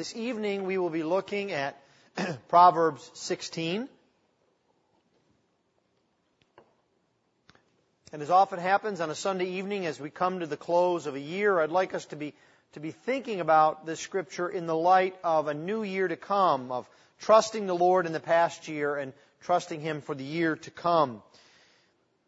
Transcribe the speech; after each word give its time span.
This 0.00 0.16
evening 0.16 0.64
we 0.64 0.78
will 0.78 0.88
be 0.88 1.02
looking 1.02 1.52
at 1.52 1.78
Proverbs 2.48 3.10
16. 3.12 3.86
And 8.10 8.22
as 8.22 8.30
often 8.30 8.58
happens 8.58 9.02
on 9.02 9.10
a 9.10 9.14
Sunday 9.14 9.58
evening 9.58 9.84
as 9.84 10.00
we 10.00 10.08
come 10.08 10.40
to 10.40 10.46
the 10.46 10.56
close 10.56 11.04
of 11.04 11.16
a 11.16 11.20
year, 11.20 11.60
I'd 11.60 11.68
like 11.68 11.92
us 11.92 12.06
to 12.06 12.16
be, 12.16 12.32
to 12.72 12.80
be 12.80 12.92
thinking 12.92 13.40
about 13.40 13.84
this 13.84 14.00
scripture 14.00 14.48
in 14.48 14.66
the 14.66 14.74
light 14.74 15.16
of 15.22 15.48
a 15.48 15.52
new 15.52 15.82
year 15.82 16.08
to 16.08 16.16
come, 16.16 16.72
of 16.72 16.88
trusting 17.18 17.66
the 17.66 17.76
Lord 17.76 18.06
in 18.06 18.14
the 18.14 18.20
past 18.20 18.68
year 18.68 18.96
and 18.96 19.12
trusting 19.42 19.82
Him 19.82 20.00
for 20.00 20.14
the 20.14 20.24
year 20.24 20.56
to 20.56 20.70
come. 20.70 21.22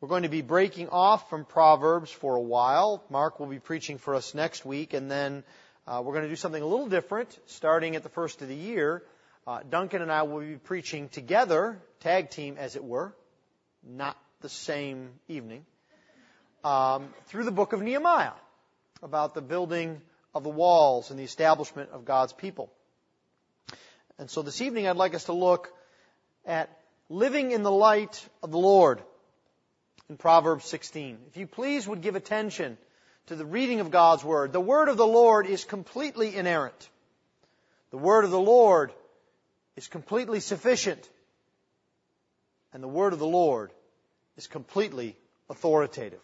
We're 0.02 0.10
going 0.10 0.24
to 0.24 0.28
be 0.28 0.42
breaking 0.42 0.90
off 0.90 1.30
from 1.30 1.46
Proverbs 1.46 2.10
for 2.10 2.36
a 2.36 2.42
while. 2.42 3.02
Mark 3.08 3.40
will 3.40 3.46
be 3.46 3.60
preaching 3.60 3.96
for 3.96 4.14
us 4.14 4.34
next 4.34 4.66
week, 4.66 4.92
and 4.92 5.10
then 5.10 5.42
uh, 5.86 6.00
we're 6.04 6.12
going 6.12 6.24
to 6.24 6.28
do 6.28 6.36
something 6.36 6.62
a 6.62 6.66
little 6.66 6.88
different 6.88 7.36
starting 7.46 7.96
at 7.96 8.02
the 8.02 8.08
first 8.08 8.40
of 8.40 8.48
the 8.48 8.54
year. 8.54 9.02
Uh, 9.46 9.60
Duncan 9.68 10.00
and 10.00 10.12
I 10.12 10.22
will 10.22 10.40
be 10.40 10.56
preaching 10.56 11.08
together, 11.08 11.80
tag 12.00 12.30
team 12.30 12.56
as 12.56 12.76
it 12.76 12.84
were, 12.84 13.12
not 13.82 14.16
the 14.42 14.48
same 14.48 15.10
evening, 15.26 15.66
um, 16.62 17.08
through 17.26 17.44
the 17.44 17.50
book 17.50 17.72
of 17.72 17.82
Nehemiah 17.82 18.32
about 19.02 19.34
the 19.34 19.42
building 19.42 20.00
of 20.34 20.44
the 20.44 20.48
walls 20.48 21.10
and 21.10 21.18
the 21.18 21.24
establishment 21.24 21.90
of 21.90 22.04
God's 22.04 22.32
people. 22.32 22.70
And 24.18 24.30
so 24.30 24.42
this 24.42 24.60
evening 24.60 24.86
I'd 24.86 24.96
like 24.96 25.14
us 25.14 25.24
to 25.24 25.32
look 25.32 25.72
at 26.46 26.70
living 27.08 27.50
in 27.50 27.64
the 27.64 27.72
light 27.72 28.24
of 28.40 28.52
the 28.52 28.58
Lord 28.58 29.02
in 30.08 30.16
Proverbs 30.16 30.64
16. 30.66 31.18
If 31.26 31.36
you 31.36 31.48
please 31.48 31.88
would 31.88 32.02
give 32.02 32.14
attention 32.14 32.78
to 33.26 33.36
the 33.36 33.44
reading 33.44 33.80
of 33.80 33.90
God's 33.90 34.24
Word. 34.24 34.52
The 34.52 34.60
Word 34.60 34.88
of 34.88 34.96
the 34.96 35.06
Lord 35.06 35.46
is 35.46 35.64
completely 35.64 36.34
inerrant. 36.36 36.88
The 37.90 37.98
Word 37.98 38.24
of 38.24 38.30
the 38.30 38.40
Lord 38.40 38.92
is 39.76 39.88
completely 39.88 40.40
sufficient. 40.40 41.08
And 42.72 42.82
the 42.82 42.88
Word 42.88 43.12
of 43.12 43.18
the 43.18 43.26
Lord 43.26 43.70
is 44.36 44.46
completely 44.46 45.16
authoritative. 45.48 46.20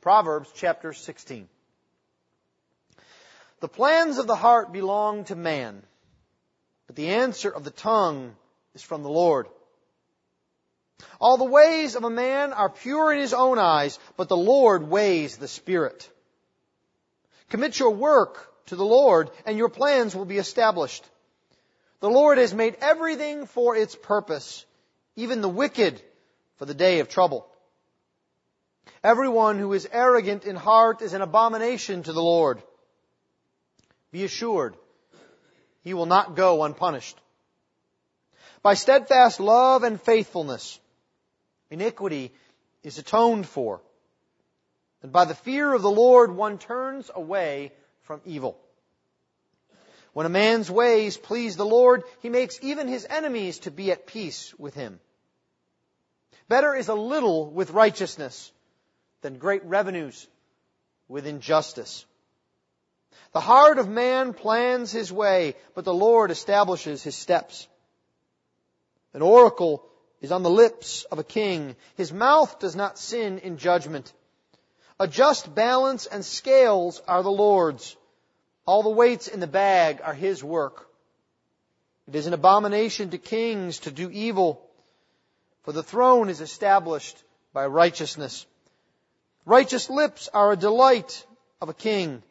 Proverbs 0.00 0.50
chapter 0.54 0.92
16. 0.92 1.48
The 3.60 3.68
plans 3.68 4.18
of 4.18 4.26
the 4.26 4.36
heart 4.36 4.72
belong 4.72 5.24
to 5.24 5.36
man, 5.36 5.82
but 6.86 6.96
the 6.96 7.08
answer 7.08 7.50
of 7.50 7.64
the 7.64 7.70
tongue 7.70 8.34
is 8.74 8.82
from 8.82 9.02
the 9.02 9.08
Lord. 9.10 9.48
All 11.18 11.38
the 11.38 11.44
ways 11.44 11.94
of 11.94 12.04
a 12.04 12.10
man 12.10 12.52
are 12.52 12.68
pure 12.68 13.12
in 13.12 13.20
his 13.20 13.32
own 13.32 13.58
eyes, 13.58 13.98
but 14.16 14.28
the 14.28 14.36
Lord 14.36 14.88
weighs 14.88 15.36
the 15.36 15.48
Spirit. 15.48 16.10
Commit 17.48 17.78
your 17.78 17.90
work 17.90 18.52
to 18.66 18.76
the 18.76 18.84
Lord, 18.84 19.30
and 19.46 19.56
your 19.56 19.68
plans 19.68 20.14
will 20.14 20.24
be 20.24 20.38
established. 20.38 21.04
The 22.00 22.10
Lord 22.10 22.38
has 22.38 22.52
made 22.52 22.76
everything 22.80 23.46
for 23.46 23.74
its 23.74 23.94
purpose, 23.94 24.64
even 25.14 25.40
the 25.40 25.48
wicked 25.48 26.02
for 26.56 26.66
the 26.66 26.74
day 26.74 27.00
of 27.00 27.08
trouble. 27.08 27.46
Everyone 29.02 29.58
who 29.58 29.72
is 29.72 29.88
arrogant 29.90 30.44
in 30.44 30.56
heart 30.56 31.00
is 31.00 31.12
an 31.12 31.22
abomination 31.22 32.02
to 32.02 32.12
the 32.12 32.22
Lord. 32.22 32.62
Be 34.10 34.24
assured, 34.24 34.76
he 35.82 35.94
will 35.94 36.06
not 36.06 36.36
go 36.36 36.64
unpunished. 36.64 37.18
By 38.62 38.74
steadfast 38.74 39.40
love 39.40 39.84
and 39.84 40.00
faithfulness, 40.00 40.80
iniquity 41.70 42.32
is 42.82 42.98
atoned 42.98 43.46
for. 43.46 43.80
And 45.02 45.12
by 45.12 45.24
the 45.24 45.34
fear 45.34 45.72
of 45.72 45.82
the 45.82 45.90
Lord, 45.90 46.30
one 46.30 46.58
turns 46.58 47.10
away 47.14 47.72
from 48.02 48.20
evil. 48.24 48.58
When 50.12 50.26
a 50.26 50.30
man's 50.30 50.70
ways 50.70 51.16
please 51.16 51.56
the 51.56 51.66
Lord, 51.66 52.02
he 52.22 52.30
makes 52.30 52.58
even 52.62 52.88
his 52.88 53.06
enemies 53.08 53.58
to 53.60 53.70
be 53.70 53.92
at 53.92 54.06
peace 54.06 54.54
with 54.58 54.74
him. 54.74 54.98
Better 56.48 56.74
is 56.74 56.88
a 56.88 56.94
little 56.94 57.50
with 57.50 57.72
righteousness 57.72 58.50
than 59.20 59.38
great 59.38 59.64
revenues 59.64 60.26
with 61.08 61.26
injustice. 61.26 62.06
The 63.32 63.40
heart 63.40 63.78
of 63.78 63.88
man 63.88 64.32
plans 64.32 64.90
his 64.92 65.12
way, 65.12 65.54
but 65.74 65.84
the 65.84 65.92
Lord 65.92 66.30
establishes 66.30 67.02
his 67.02 67.16
steps. 67.16 67.68
An 69.12 69.22
oracle 69.22 69.84
is 70.20 70.32
on 70.32 70.42
the 70.42 70.50
lips 70.50 71.04
of 71.04 71.18
a 71.18 71.24
king. 71.24 71.76
His 71.96 72.12
mouth 72.12 72.58
does 72.58 72.74
not 72.74 72.98
sin 72.98 73.38
in 73.38 73.58
judgment. 73.58 74.12
A 74.98 75.06
just 75.06 75.54
balance 75.54 76.06
and 76.06 76.24
scales 76.24 77.02
are 77.06 77.22
the 77.22 77.30
Lord's. 77.30 77.96
All 78.64 78.82
the 78.82 78.90
weights 78.90 79.28
in 79.28 79.40
the 79.40 79.46
bag 79.46 80.00
are 80.02 80.14
his 80.14 80.42
work. 80.42 80.88
It 82.08 82.14
is 82.14 82.26
an 82.26 82.34
abomination 82.34 83.10
to 83.10 83.18
kings 83.18 83.80
to 83.80 83.90
do 83.90 84.10
evil, 84.10 84.64
for 85.64 85.72
the 85.72 85.82
throne 85.82 86.28
is 86.28 86.40
established 86.40 87.22
by 87.52 87.66
righteousness. 87.66 88.46
Righteous 89.44 89.90
lips 89.90 90.28
are 90.32 90.52
a 90.52 90.56
delight 90.56 91.26
of 91.60 91.68
a 91.68 91.74
king, 91.74 92.22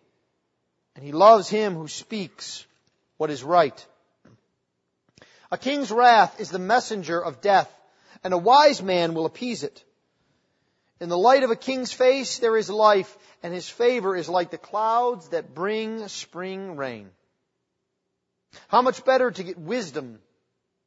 and 0.95 1.03
he 1.03 1.11
loves 1.11 1.49
him 1.49 1.75
who 1.75 1.87
speaks 1.87 2.65
what 3.17 3.29
is 3.29 3.43
right. 3.43 3.85
A 5.55 5.57
king's 5.57 5.89
wrath 5.89 6.41
is 6.41 6.49
the 6.49 6.59
messenger 6.59 7.17
of 7.17 7.39
death, 7.39 7.73
and 8.25 8.33
a 8.33 8.37
wise 8.37 8.83
man 8.83 9.13
will 9.13 9.25
appease 9.25 9.63
it. 9.63 9.85
In 10.99 11.07
the 11.07 11.17
light 11.17 11.43
of 11.43 11.49
a 11.49 11.55
king's 11.55 11.93
face 11.93 12.39
there 12.39 12.57
is 12.57 12.69
life, 12.69 13.17
and 13.41 13.53
his 13.53 13.69
favor 13.69 14.17
is 14.17 14.27
like 14.27 14.51
the 14.51 14.57
clouds 14.57 15.29
that 15.29 15.55
bring 15.55 16.05
spring 16.09 16.75
rain. 16.75 17.09
How 18.67 18.81
much 18.81 19.05
better 19.05 19.31
to 19.31 19.43
get 19.43 19.57
wisdom 19.57 20.19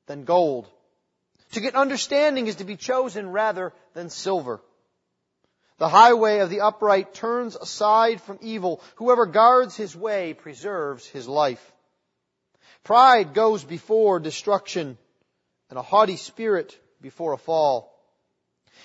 than 0.05 0.25
gold? 0.25 0.69
To 1.53 1.61
get 1.61 1.75
understanding 1.75 2.47
is 2.47 2.57
to 2.57 2.65
be 2.65 2.77
chosen 2.77 3.33
rather 3.33 3.73
than 3.95 4.11
silver. 4.11 4.61
The 5.79 5.89
highway 5.89 6.41
of 6.41 6.51
the 6.51 6.61
upright 6.61 7.15
turns 7.15 7.57
aside 7.57 8.21
from 8.21 8.39
evil. 8.43 8.83
Whoever 8.97 9.25
guards 9.25 9.79
his 9.79 9.97
way 9.97 10.35
preserves 10.35 11.07
his 11.07 11.27
life. 11.27 11.73
Pride 12.89 13.35
goes 13.35 13.63
before 13.63 14.19
destruction, 14.19 14.97
and 15.69 15.79
a 15.79 15.83
haughty 15.83 16.17
spirit 16.17 16.75
before 17.03 17.35
a 17.35 17.37
fall. 17.37 17.95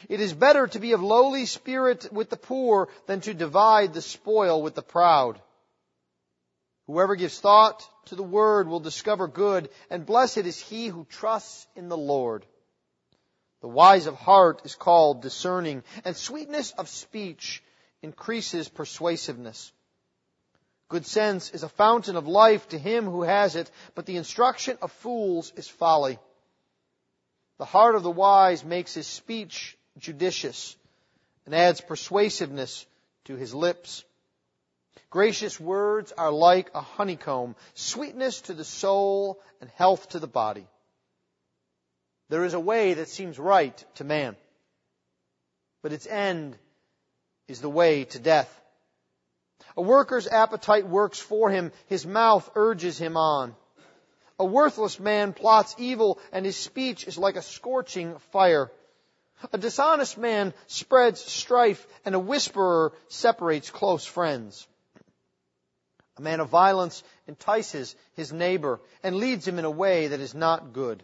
It 0.10 0.20
is 0.20 0.34
better 0.34 0.68
to 0.68 0.80
be 0.80 0.92
of 0.92 1.02
lowly 1.02 1.46
spirit 1.46 2.12
with 2.12 2.30
the 2.30 2.36
poor 2.36 2.90
than 3.06 3.22
to 3.22 3.34
divide 3.34 3.94
the 3.94 4.02
spoil 4.02 4.62
with 4.62 4.76
the 4.76 4.82
proud. 4.82 5.42
Whoever 6.88 7.16
gives 7.16 7.40
thought 7.40 7.88
to 8.08 8.16
the 8.16 8.24
word 8.24 8.68
will 8.68 8.82
discover 8.82 9.30
good, 9.30 9.70
and 9.90 10.06
blessed 10.06 10.40
is 10.40 10.60
he 10.60 10.88
who 10.88 11.06
trusts 11.06 11.66
in 11.78 11.88
the 11.88 11.96
Lord. 11.96 12.46
The 13.62 13.70
wise 13.70 14.06
of 14.06 14.16
heart 14.16 14.64
is 14.66 14.76
called 14.76 15.22
discerning, 15.22 15.82
and 16.04 16.18
sweetness 16.18 16.72
of 16.72 16.90
speech 16.90 17.64
increases 18.02 18.68
persuasiveness. 18.68 19.72
Good 20.94 21.08
sense 21.08 21.50
is 21.50 21.64
a 21.64 21.70
fountain 21.70 22.16
of 22.18 22.28
life 22.28 22.70
to 22.70 22.78
him 22.78 23.06
who 23.06 23.24
has 23.24 23.56
it, 23.56 23.72
but 23.96 24.06
the 24.06 24.18
instruction 24.18 24.78
of 24.80 24.92
fools 24.92 25.52
is 25.56 25.68
folly. 25.68 26.20
The 27.58 27.66
heart 27.66 27.96
of 27.96 28.04
the 28.04 28.12
wise 28.12 28.64
makes 28.64 28.94
his 28.94 29.08
speech 29.08 29.76
judicious 29.98 30.76
and 31.48 31.56
adds 31.56 31.82
persuasiveness 31.82 32.86
to 33.24 33.36
his 33.36 33.56
lips. 33.56 34.04
Gracious 35.10 35.60
words 35.60 36.12
are 36.12 36.30
like 36.30 36.70
a 36.76 36.82
honeycomb, 36.82 37.56
sweetness 37.74 38.42
to 38.42 38.54
the 38.54 38.64
soul 38.64 39.42
and 39.62 39.72
health 39.72 40.10
to 40.10 40.20
the 40.20 40.28
body. 40.28 40.68
There 42.30 42.46
is 42.46 42.54
a 42.54 42.60
way 42.60 42.94
that 42.94 43.10
seems 43.10 43.40
right 43.40 43.84
to 43.96 44.04
man, 44.04 44.36
but 45.82 45.92
its 45.92 46.06
end 46.06 46.56
is 47.48 47.62
the 47.62 47.68
way 47.82 48.04
to 48.04 48.20
death. 48.20 48.63
A 49.76 49.82
worker's 49.82 50.28
appetite 50.28 50.88
works 50.88 51.20
for 51.20 51.50
him, 51.50 51.72
his 51.88 52.06
mouth 52.06 52.50
urges 52.56 52.98
him 52.98 53.18
on. 53.18 53.56
A 54.40 54.46
worthless 54.46 55.00
man 55.00 55.34
plots 55.34 55.76
evil, 55.78 56.20
and 56.32 56.46
his 56.46 56.58
speech 56.58 57.08
is 57.08 57.18
like 57.18 57.36
a 57.36 57.42
scorching 57.42 58.18
fire. 58.32 58.72
A 59.52 59.58
dishonest 59.58 60.18
man 60.18 60.54
spreads 60.68 61.22
strife, 61.22 61.86
and 62.06 62.16
a 62.16 62.20
whisperer 62.20 62.94
separates 63.10 63.70
close 63.70 64.06
friends. 64.06 64.68
A 66.18 66.22
man 66.22 66.40
of 66.40 66.50
violence 66.50 67.04
entices 67.28 67.96
his 68.14 68.32
neighbor 68.32 68.80
and 69.02 69.16
leads 69.16 69.48
him 69.48 69.58
in 69.58 69.66
a 69.66 69.72
way 69.72 70.08
that 70.08 70.20
is 70.20 70.36
not 70.36 70.74
good. 70.74 71.04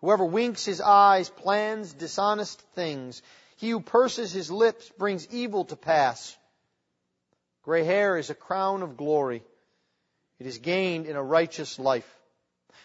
Whoever 0.00 0.24
winks 0.24 0.64
his 0.64 0.80
eyes 0.80 1.30
plans 1.30 1.92
dishonest 1.92 2.60
things. 2.74 3.22
He 3.56 3.70
who 3.70 3.80
purses 3.80 4.32
his 4.32 4.50
lips 4.50 4.90
brings 4.98 5.26
evil 5.28 5.64
to 5.66 5.76
pass. 5.76 6.36
Gray 7.62 7.84
hair 7.84 8.16
is 8.16 8.30
a 8.30 8.34
crown 8.34 8.82
of 8.82 8.96
glory. 8.96 9.42
It 10.38 10.46
is 10.46 10.58
gained 10.58 11.06
in 11.06 11.16
a 11.16 11.22
righteous 11.22 11.78
life. 11.78 12.08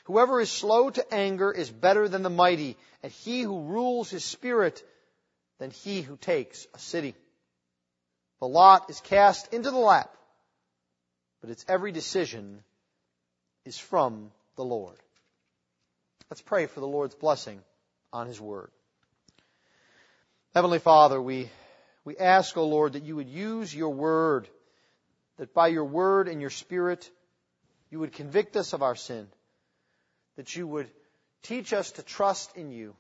Whoever 0.06 0.39
is 0.42 0.51
slow 0.51 0.89
to 0.89 1.13
anger 1.13 1.51
is 1.51 1.69
better 1.69 2.07
than 2.07 2.22
the 2.22 2.30
mighty, 2.30 2.77
and 3.01 3.12
he 3.12 3.42
who 3.42 3.62
rules 3.62 4.10
his 4.10 4.24
spirit 4.24 4.83
than 5.60 5.72
he 5.72 6.01
who 6.01 6.18
takes 6.18 6.68
a 6.74 6.80
city. 6.80 7.16
The 8.39 8.48
lot 8.48 8.89
is 8.89 9.00
cast 9.00 9.54
into 9.54 9.72
the 9.72 9.77
lap, 9.77 10.12
but 11.42 11.50
its 11.50 11.66
every 11.68 11.92
decision 11.92 12.63
is 13.63 13.77
from 13.77 14.31
the 14.56 14.66
Lord. 14.66 14.98
Let's 16.30 16.42
pray 16.42 16.66
for 16.66 16.80
the 16.80 16.88
Lord's 16.88 17.16
blessing 17.16 17.62
on 18.12 18.27
His 18.27 18.42
Word. 18.42 18.72
Heavenly 20.54 20.80
Father, 20.80 21.22
we, 21.22 21.50
we 22.04 22.18
ask, 22.18 22.57
O 22.57 22.62
oh 22.62 22.68
Lord, 22.68 22.94
that 22.94 23.04
you 23.04 23.16
would 23.16 23.30
use 23.30 23.74
your 23.74 23.89
Word, 23.89 24.48
that 25.37 25.53
by 25.53 25.67
your 25.67 25.85
Word 25.85 26.27
and 26.27 26.41
your 26.41 26.49
Spirit, 26.49 27.09
you 27.89 27.99
would 27.99 28.13
convict 28.13 28.55
us 28.55 28.73
of 28.73 28.81
our 28.81 28.95
sin, 28.95 29.27
that 30.37 30.55
you 30.55 30.67
would 30.67 30.89
teach 31.43 31.73
us 31.73 31.91
to 31.91 32.03
trust 32.03 32.55
in 32.55 32.71
you, 32.71 32.95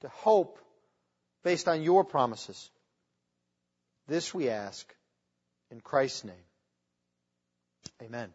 to 0.00 0.08
hope 0.08 0.58
based 1.42 1.68
on 1.68 1.82
your 1.82 2.04
promises. 2.04 2.70
This 4.08 4.34
we 4.34 4.48
ask 4.48 4.92
in 5.70 5.80
Christ's 5.80 6.24
name. 6.24 6.34
Amen. 8.02 8.32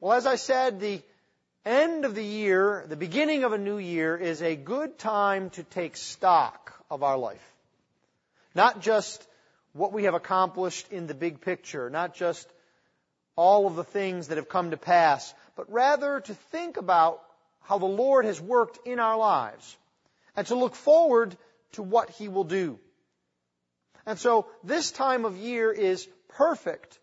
Well, 0.00 0.12
as 0.12 0.26
I 0.26 0.36
said, 0.36 0.80
the 0.80 1.02
end 1.64 2.04
of 2.04 2.14
the 2.14 2.24
year, 2.24 2.86
the 2.88 2.96
beginning 2.96 3.44
of 3.44 3.52
a 3.52 3.58
new 3.58 3.78
year, 3.78 4.16
is 4.16 4.40
a 4.40 4.56
good 4.56 4.98
time 4.98 5.50
to 5.50 5.62
take 5.62 5.96
stock 5.96 6.72
of 6.90 7.02
our 7.02 7.18
life. 7.18 7.44
Not 8.54 8.80
just 8.80 9.26
what 9.72 9.92
we 9.92 10.04
have 10.04 10.14
accomplished 10.14 10.90
in 10.90 11.06
the 11.06 11.14
big 11.14 11.40
picture, 11.40 11.90
not 11.90 12.14
just 12.14 12.48
all 13.36 13.66
of 13.66 13.76
the 13.76 13.84
things 13.84 14.28
that 14.28 14.36
have 14.36 14.48
come 14.48 14.70
to 14.70 14.76
pass, 14.76 15.32
but 15.56 15.70
rather 15.72 16.20
to 16.20 16.34
think 16.34 16.76
about 16.76 17.22
how 17.60 17.78
the 17.78 17.86
Lord 17.86 18.24
has 18.24 18.40
worked 18.40 18.86
in 18.86 18.98
our 18.98 19.16
lives 19.16 19.76
and 20.36 20.46
to 20.48 20.54
look 20.54 20.74
forward 20.74 21.36
to 21.72 21.82
what 21.82 22.10
He 22.10 22.28
will 22.28 22.44
do. 22.44 22.78
And 24.06 24.18
so 24.18 24.46
this 24.64 24.90
time 24.90 25.24
of 25.24 25.36
year 25.36 25.70
is 25.72 26.08
perfect 26.28 26.98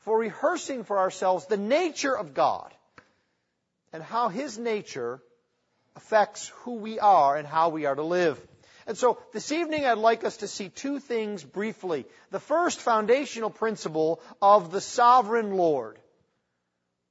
for 0.00 0.18
rehearsing 0.18 0.84
for 0.84 0.98
ourselves 0.98 1.46
the 1.46 1.56
nature 1.56 2.16
of 2.16 2.34
God 2.34 2.72
and 3.92 4.02
how 4.02 4.28
His 4.28 4.58
nature 4.58 5.20
affects 5.94 6.48
who 6.62 6.74
we 6.74 6.98
are 6.98 7.36
and 7.36 7.46
how 7.46 7.70
we 7.70 7.86
are 7.86 7.94
to 7.94 8.02
live. 8.02 8.40
And 8.86 8.96
so 8.96 9.18
this 9.32 9.50
evening 9.50 9.84
I'd 9.84 9.98
like 9.98 10.24
us 10.24 10.38
to 10.38 10.48
see 10.48 10.68
two 10.68 11.00
things 11.00 11.42
briefly. 11.42 12.06
The 12.30 12.40
first 12.40 12.80
foundational 12.80 13.50
principle 13.50 14.20
of 14.40 14.70
the 14.70 14.80
sovereign 14.80 15.56
Lord. 15.56 15.98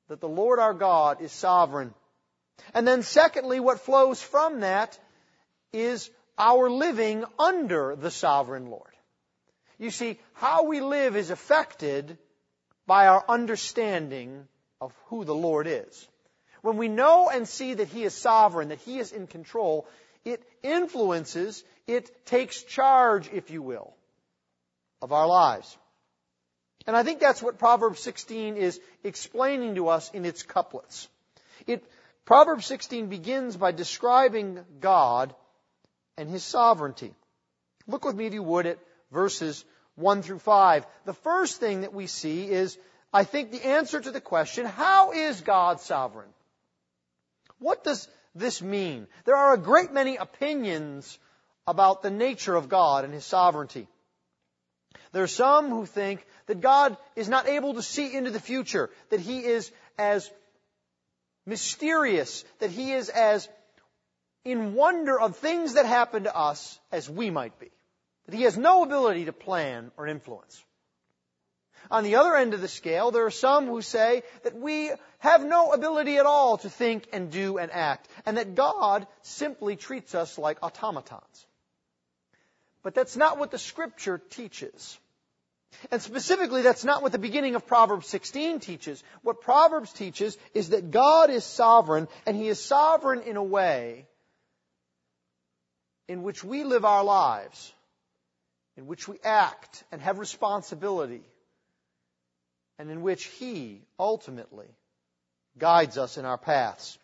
That 0.07 0.21
the 0.21 0.29
Lord 0.29 0.59
our 0.59 0.73
God 0.73 1.21
is 1.21 1.31
sovereign. 1.31 1.93
And 2.73 2.87
then 2.87 3.03
secondly, 3.03 3.59
what 3.59 3.81
flows 3.81 4.21
from 4.21 4.61
that 4.61 4.97
is 5.73 6.09
our 6.37 6.69
living 6.69 7.25
under 7.37 7.95
the 7.95 8.11
sovereign 8.11 8.67
Lord. 8.67 8.91
You 9.77 9.91
see, 9.91 10.19
how 10.33 10.63
we 10.63 10.79
live 10.79 11.17
is 11.17 11.31
affected 11.31 12.17
by 12.87 13.07
our 13.07 13.25
understanding 13.27 14.47
of 14.79 14.93
who 15.07 15.25
the 15.25 15.35
Lord 15.35 15.67
is. 15.67 16.07
When 16.61 16.77
we 16.77 16.87
know 16.87 17.29
and 17.29 17.47
see 17.47 17.73
that 17.73 17.89
He 17.89 18.03
is 18.03 18.13
sovereign, 18.13 18.69
that 18.69 18.79
He 18.79 18.99
is 18.99 19.11
in 19.11 19.27
control, 19.27 19.87
it 20.25 20.43
influences, 20.63 21.63
it 21.87 22.25
takes 22.25 22.63
charge, 22.63 23.29
if 23.31 23.51
you 23.51 23.61
will, 23.61 23.93
of 25.01 25.13
our 25.13 25.27
lives. 25.27 25.77
And 26.87 26.95
I 26.95 27.03
think 27.03 27.19
that's 27.19 27.41
what 27.41 27.57
Proverbs 27.57 27.99
16 28.01 28.57
is 28.57 28.79
explaining 29.03 29.75
to 29.75 29.87
us 29.87 30.11
in 30.11 30.25
its 30.25 30.43
couplets. 30.43 31.07
It, 31.65 31.83
Proverbs 32.25 32.65
16 32.65 33.07
begins 33.07 33.55
by 33.55 33.71
describing 33.71 34.59
God 34.79 35.33
and 36.17 36.29
His 36.29 36.43
sovereignty. 36.43 37.13
Look 37.87 38.03
with 38.03 38.15
me, 38.15 38.25
if 38.25 38.33
you 38.33 38.43
would, 38.43 38.65
at 38.65 38.79
verses 39.11 39.63
1 39.95 40.21
through 40.21 40.39
5. 40.39 40.85
The 41.05 41.13
first 41.13 41.59
thing 41.59 41.81
that 41.81 41.93
we 41.93 42.07
see 42.07 42.49
is, 42.49 42.77
I 43.13 43.23
think, 43.23 43.51
the 43.51 43.65
answer 43.65 43.99
to 43.99 44.11
the 44.11 44.21
question, 44.21 44.65
how 44.65 45.11
is 45.11 45.41
God 45.41 45.81
sovereign? 45.81 46.29
What 47.59 47.83
does 47.83 48.07
this 48.35 48.61
mean? 48.61 49.07
There 49.25 49.35
are 49.35 49.53
a 49.53 49.57
great 49.57 49.91
many 49.91 50.17
opinions 50.17 51.17
about 51.65 52.03
the 52.03 52.11
nature 52.11 52.55
of 52.55 52.69
God 52.69 53.05
and 53.05 53.13
His 53.13 53.25
sovereignty. 53.25 53.87
There 55.11 55.23
are 55.23 55.27
some 55.27 55.69
who 55.69 55.85
think 55.85 56.25
that 56.47 56.61
God 56.61 56.97
is 57.15 57.29
not 57.29 57.47
able 57.47 57.75
to 57.75 57.81
see 57.81 58.13
into 58.13 58.31
the 58.31 58.39
future, 58.39 58.89
that 59.09 59.19
He 59.19 59.39
is 59.39 59.71
as 59.97 60.29
mysterious, 61.45 62.43
that 62.59 62.69
He 62.69 62.91
is 62.91 63.09
as 63.09 63.47
in 64.43 64.75
wonder 64.75 65.19
of 65.19 65.37
things 65.37 65.73
that 65.73 65.85
happen 65.85 66.23
to 66.23 66.35
us 66.35 66.79
as 66.91 67.09
we 67.09 67.29
might 67.29 67.57
be 67.59 67.71
that 68.25 68.35
he 68.35 68.43
has 68.43 68.57
no 68.57 68.83
ability 68.83 69.25
to 69.25 69.33
plan 69.33 69.91
or 69.97 70.07
influence. 70.07 70.63
On 71.91 72.03
the 72.03 72.15
other 72.15 72.35
end 72.35 72.53
of 72.53 72.61
the 72.61 72.67
scale, 72.67 73.11
there 73.11 73.25
are 73.25 73.31
some 73.31 73.67
who 73.67 73.81
say 73.81 74.23
that 74.43 74.55
we 74.55 74.91
have 75.19 75.43
no 75.43 75.71
ability 75.71 76.17
at 76.17 76.25
all 76.25 76.57
to 76.59 76.69
think 76.69 77.07
and 77.13 77.31
do 77.31 77.57
and 77.57 77.71
act, 77.71 78.07
and 78.25 78.37
that 78.37 78.55
God 78.55 79.07
simply 79.21 79.75
treats 79.75 80.15
us 80.15 80.37
like 80.37 80.63
automatons. 80.63 81.45
But 82.83 82.95
that's 82.95 83.15
not 83.17 83.37
what 83.37 83.51
the 83.51 83.57
scripture 83.57 84.21
teaches. 84.29 84.97
And 85.91 86.01
specifically, 86.01 86.61
that's 86.61 86.85
not 86.85 87.01
what 87.01 87.11
the 87.11 87.19
beginning 87.19 87.55
of 87.55 87.67
Proverbs 87.67 88.07
16 88.07 88.59
teaches. 88.59 89.03
What 89.23 89.41
Proverbs 89.41 89.91
teaches 89.91 90.37
is 90.53 90.69
that 90.69 90.91
God 90.91 91.29
is 91.29 91.43
sovereign, 91.43 92.07
and 92.25 92.37
He 92.37 92.47
is 92.47 92.63
sovereign 92.63 93.21
in 93.21 93.35
a 93.35 93.43
way 93.43 94.05
in 96.07 96.23
which 96.23 96.43
we 96.43 96.63
live 96.63 96.85
our 96.85 97.03
lives 97.03 97.73
in 98.77 98.87
which 98.87 99.07
we 99.07 99.17
act 99.23 99.83
and 99.91 100.01
have 100.01 100.19
responsibility, 100.19 101.21
and 102.77 102.89
in 102.89 103.01
which 103.01 103.25
He 103.25 103.81
ultimately 103.99 104.67
guides 105.57 105.97
us 105.97 106.17
in 106.17 106.25
our 106.25 106.37
paths. 106.37 106.97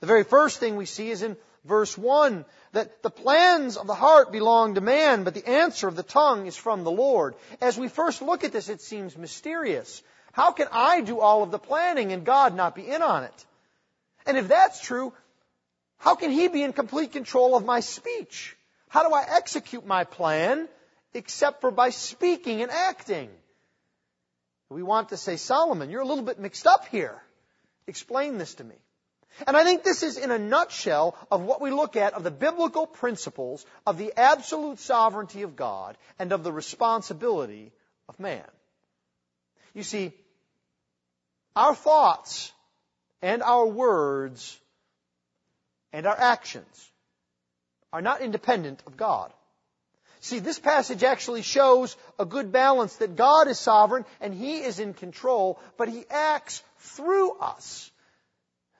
The 0.00 0.06
very 0.06 0.24
first 0.24 0.60
thing 0.60 0.76
we 0.76 0.86
see 0.86 1.10
is 1.10 1.22
in 1.22 1.36
verse 1.64 1.96
1 1.96 2.44
that 2.72 3.02
the 3.02 3.10
plans 3.10 3.76
of 3.76 3.86
the 3.86 3.94
heart 3.94 4.32
belong 4.32 4.74
to 4.74 4.80
man, 4.80 5.24
but 5.24 5.34
the 5.34 5.46
answer 5.46 5.88
of 5.88 5.96
the 5.96 6.02
tongue 6.02 6.46
is 6.46 6.56
from 6.56 6.84
the 6.84 6.90
Lord. 6.90 7.34
As 7.60 7.78
we 7.78 7.88
first 7.88 8.22
look 8.22 8.44
at 8.44 8.52
this, 8.52 8.68
it 8.68 8.80
seems 8.80 9.16
mysterious. 9.16 10.02
How 10.32 10.52
can 10.52 10.68
I 10.72 11.00
do 11.00 11.20
all 11.20 11.42
of 11.42 11.50
the 11.50 11.58
planning 11.58 12.12
and 12.12 12.24
God 12.24 12.54
not 12.54 12.74
be 12.74 12.86
in 12.86 13.02
on 13.02 13.24
it? 13.24 13.46
And 14.26 14.38
if 14.38 14.48
that's 14.48 14.80
true, 14.80 15.12
how 15.98 16.14
can 16.14 16.30
He 16.30 16.48
be 16.48 16.62
in 16.62 16.72
complete 16.72 17.12
control 17.12 17.56
of 17.56 17.64
my 17.64 17.80
speech? 17.80 18.56
How 18.88 19.06
do 19.06 19.14
I 19.14 19.24
execute 19.28 19.86
my 19.86 20.04
plan 20.04 20.68
except 21.12 21.60
for 21.60 21.70
by 21.70 21.90
speaking 21.90 22.62
and 22.62 22.70
acting? 22.70 23.28
We 24.70 24.84
want 24.84 25.08
to 25.08 25.16
say, 25.16 25.36
Solomon, 25.36 25.90
you're 25.90 26.00
a 26.00 26.06
little 26.06 26.24
bit 26.24 26.38
mixed 26.38 26.66
up 26.66 26.86
here. 26.86 27.20
Explain 27.88 28.38
this 28.38 28.54
to 28.54 28.64
me. 28.64 28.76
And 29.46 29.56
I 29.56 29.64
think 29.64 29.82
this 29.82 30.02
is 30.02 30.16
in 30.16 30.30
a 30.30 30.38
nutshell 30.38 31.16
of 31.30 31.42
what 31.42 31.60
we 31.60 31.70
look 31.70 31.96
at 31.96 32.14
of 32.14 32.22
the 32.22 32.30
biblical 32.30 32.86
principles 32.86 33.66
of 33.86 33.98
the 33.98 34.12
absolute 34.16 34.78
sovereignty 34.78 35.42
of 35.42 35.56
God 35.56 35.96
and 36.18 36.32
of 36.32 36.44
the 36.44 36.52
responsibility 36.52 37.72
of 38.08 38.20
man. 38.20 38.44
You 39.74 39.82
see, 39.82 40.12
our 41.56 41.74
thoughts 41.74 42.52
and 43.22 43.42
our 43.42 43.66
words 43.66 44.58
and 45.92 46.06
our 46.06 46.18
actions 46.18 46.90
are 47.92 48.02
not 48.02 48.20
independent 48.20 48.82
of 48.86 48.96
God. 48.96 49.32
See, 50.20 50.38
this 50.38 50.58
passage 50.58 51.02
actually 51.02 51.40
shows 51.40 51.96
a 52.18 52.26
good 52.26 52.52
balance 52.52 52.96
that 52.96 53.16
God 53.16 53.48
is 53.48 53.58
sovereign 53.58 54.04
and 54.20 54.34
He 54.34 54.58
is 54.58 54.78
in 54.78 54.92
control, 54.92 55.58
but 55.78 55.88
He 55.88 56.04
acts 56.10 56.62
through 56.78 57.32
us. 57.38 57.90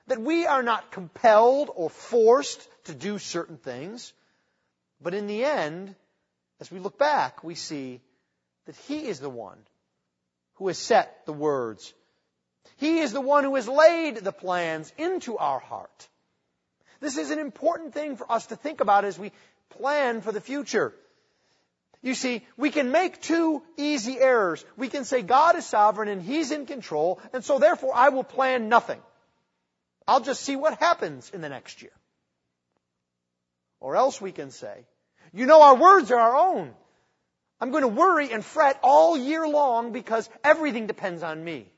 That 0.07 0.21
we 0.21 0.45
are 0.45 0.61
not 0.61 0.91
compelled 0.91 1.71
or 1.73 1.89
forced 1.89 2.67
to 2.85 2.93
do 2.93 3.17
certain 3.17 3.57
things, 3.57 4.13
but 5.01 5.13
in 5.15 5.25
the 5.25 5.43
end, 5.43 5.95
as 6.59 6.71
we 6.71 6.79
look 6.79 6.99
back, 6.99 7.43
we 7.43 7.55
see 7.55 8.01
that 8.65 8.75
He 8.87 9.07
is 9.07 9.19
the 9.19 9.29
one 9.29 9.57
who 10.55 10.67
has 10.67 10.77
set 10.77 11.25
the 11.25 11.33
words. 11.33 11.91
He 12.77 12.99
is 12.99 13.13
the 13.13 13.21
one 13.21 13.43
who 13.43 13.55
has 13.55 13.67
laid 13.67 14.17
the 14.17 14.31
plans 14.31 14.93
into 14.97 15.37
our 15.37 15.59
heart. 15.59 16.07
This 16.99 17.17
is 17.17 17.31
an 17.31 17.39
important 17.39 17.95
thing 17.95 18.15
for 18.15 18.31
us 18.31 18.45
to 18.47 18.55
think 18.55 18.79
about 18.79 19.05
as 19.05 19.17
we 19.17 19.31
plan 19.71 20.21
for 20.21 20.31
the 20.31 20.41
future. 20.41 20.93
You 22.01 22.15
see, 22.15 22.45
we 22.57 22.71
can 22.71 22.91
make 22.91 23.21
two 23.21 23.61
easy 23.77 24.17
errors. 24.19 24.65
We 24.75 24.89
can 24.89 25.05
say 25.05 25.21
God 25.21 25.55
is 25.55 25.65
sovereign 25.65 26.09
and 26.09 26.21
He's 26.21 26.51
in 26.51 26.65
control, 26.65 27.19
and 27.31 27.43
so 27.43 27.59
therefore 27.59 27.91
I 27.93 28.09
will 28.09 28.23
plan 28.23 28.69
nothing. 28.69 28.99
I'll 30.07 30.21
just 30.21 30.41
see 30.41 30.55
what 30.55 30.79
happens 30.79 31.29
in 31.29 31.41
the 31.41 31.49
next 31.49 31.81
year. 31.81 31.91
Or 33.79 33.95
else 33.95 34.19
we 34.19 34.31
can 34.31 34.51
say, 34.51 34.85
you 35.31 35.45
know, 35.45 35.61
our 35.61 35.75
words 35.75 36.11
are 36.11 36.19
our 36.19 36.35
own. 36.35 36.73
I'm 37.59 37.69
going 37.69 37.83
to 37.83 37.87
worry 37.87 38.31
and 38.31 38.43
fret 38.43 38.79
all 38.81 39.15
year 39.15 39.47
long 39.47 39.91
because 39.91 40.27
everything 40.43 40.87
depends 40.87 41.21
on 41.21 41.43
me. 41.43 41.71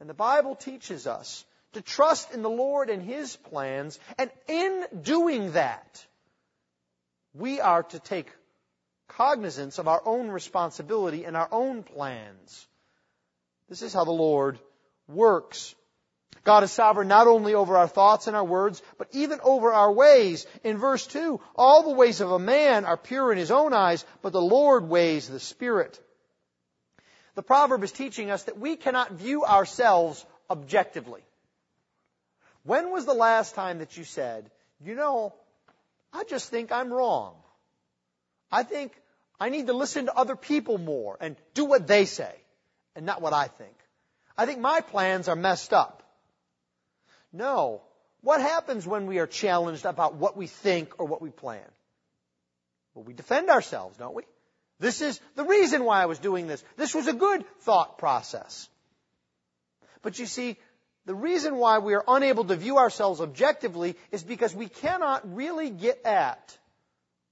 And 0.00 0.10
the 0.10 0.14
Bible 0.14 0.56
teaches 0.56 1.06
us 1.06 1.44
to 1.74 1.82
trust 1.82 2.32
in 2.32 2.42
the 2.42 2.50
Lord 2.50 2.90
and 2.90 3.00
His 3.00 3.36
plans, 3.36 3.98
and 4.18 4.30
in 4.48 4.84
doing 5.02 5.52
that, 5.52 6.04
we 7.32 7.60
are 7.60 7.84
to 7.84 7.98
take 8.00 8.28
cognizance 9.08 9.78
of 9.78 9.88
our 9.88 10.02
own 10.04 10.28
responsibility 10.28 11.24
and 11.24 11.36
our 11.36 11.48
own 11.52 11.82
plans. 11.82 12.66
This 13.68 13.82
is 13.82 13.92
how 13.92 14.04
the 14.04 14.10
Lord 14.10 14.58
works. 15.08 15.74
God 16.44 16.62
is 16.62 16.72
sovereign 16.72 17.08
not 17.08 17.26
only 17.26 17.54
over 17.54 17.76
our 17.76 17.88
thoughts 17.88 18.26
and 18.26 18.36
our 18.36 18.44
words, 18.44 18.82
but 18.98 19.08
even 19.12 19.40
over 19.42 19.72
our 19.72 19.90
ways. 19.90 20.46
In 20.62 20.76
verse 20.76 21.06
2, 21.06 21.40
all 21.56 21.82
the 21.82 21.94
ways 21.94 22.20
of 22.20 22.30
a 22.30 22.38
man 22.38 22.84
are 22.84 22.98
pure 22.98 23.32
in 23.32 23.38
his 23.38 23.50
own 23.50 23.72
eyes, 23.72 24.04
but 24.20 24.32
the 24.32 24.42
Lord 24.42 24.88
weighs 24.88 25.28
the 25.28 25.40
Spirit. 25.40 25.98
The 27.34 27.42
proverb 27.42 27.82
is 27.82 27.92
teaching 27.92 28.30
us 28.30 28.44
that 28.44 28.58
we 28.58 28.76
cannot 28.76 29.12
view 29.12 29.44
ourselves 29.44 30.24
objectively. 30.50 31.22
When 32.62 32.90
was 32.90 33.06
the 33.06 33.14
last 33.14 33.54
time 33.54 33.78
that 33.78 33.96
you 33.96 34.04
said, 34.04 34.50
you 34.84 34.94
know, 34.94 35.34
I 36.12 36.24
just 36.24 36.50
think 36.50 36.72
I'm 36.72 36.92
wrong. 36.92 37.34
I 38.50 38.62
think 38.62 38.92
I 39.40 39.48
need 39.48 39.66
to 39.66 39.72
listen 39.72 40.06
to 40.06 40.14
other 40.14 40.36
people 40.36 40.78
more 40.78 41.16
and 41.20 41.36
do 41.54 41.64
what 41.64 41.86
they 41.86 42.04
say 42.04 42.34
and 42.94 43.04
not 43.04 43.20
what 43.20 43.32
I 43.32 43.48
think. 43.48 43.74
I 44.36 44.46
think 44.46 44.60
my 44.60 44.80
plans 44.80 45.28
are 45.28 45.36
messed 45.36 45.72
up. 45.72 46.02
No. 47.32 47.82
What 48.20 48.40
happens 48.40 48.86
when 48.86 49.06
we 49.06 49.18
are 49.18 49.26
challenged 49.26 49.84
about 49.84 50.14
what 50.14 50.36
we 50.36 50.46
think 50.46 50.98
or 50.98 51.06
what 51.06 51.20
we 51.20 51.30
plan? 51.30 51.60
Well, 52.94 53.04
we 53.04 53.12
defend 53.12 53.50
ourselves, 53.50 53.96
don't 53.98 54.14
we? 54.14 54.22
This 54.80 55.02
is 55.02 55.20
the 55.34 55.44
reason 55.44 55.84
why 55.84 56.02
I 56.02 56.06
was 56.06 56.18
doing 56.18 56.46
this. 56.46 56.64
This 56.76 56.94
was 56.94 57.06
a 57.06 57.12
good 57.12 57.44
thought 57.60 57.98
process. 57.98 58.68
But 60.02 60.18
you 60.18 60.26
see, 60.26 60.56
the 61.06 61.14
reason 61.14 61.56
why 61.56 61.78
we 61.78 61.94
are 61.94 62.04
unable 62.06 62.44
to 62.44 62.56
view 62.56 62.78
ourselves 62.78 63.20
objectively 63.20 63.96
is 64.10 64.22
because 64.22 64.54
we 64.54 64.68
cannot 64.68 65.34
really 65.34 65.70
get 65.70 66.04
at 66.04 66.56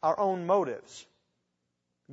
our 0.03 0.19
own 0.19 0.47
motives. 0.47 1.07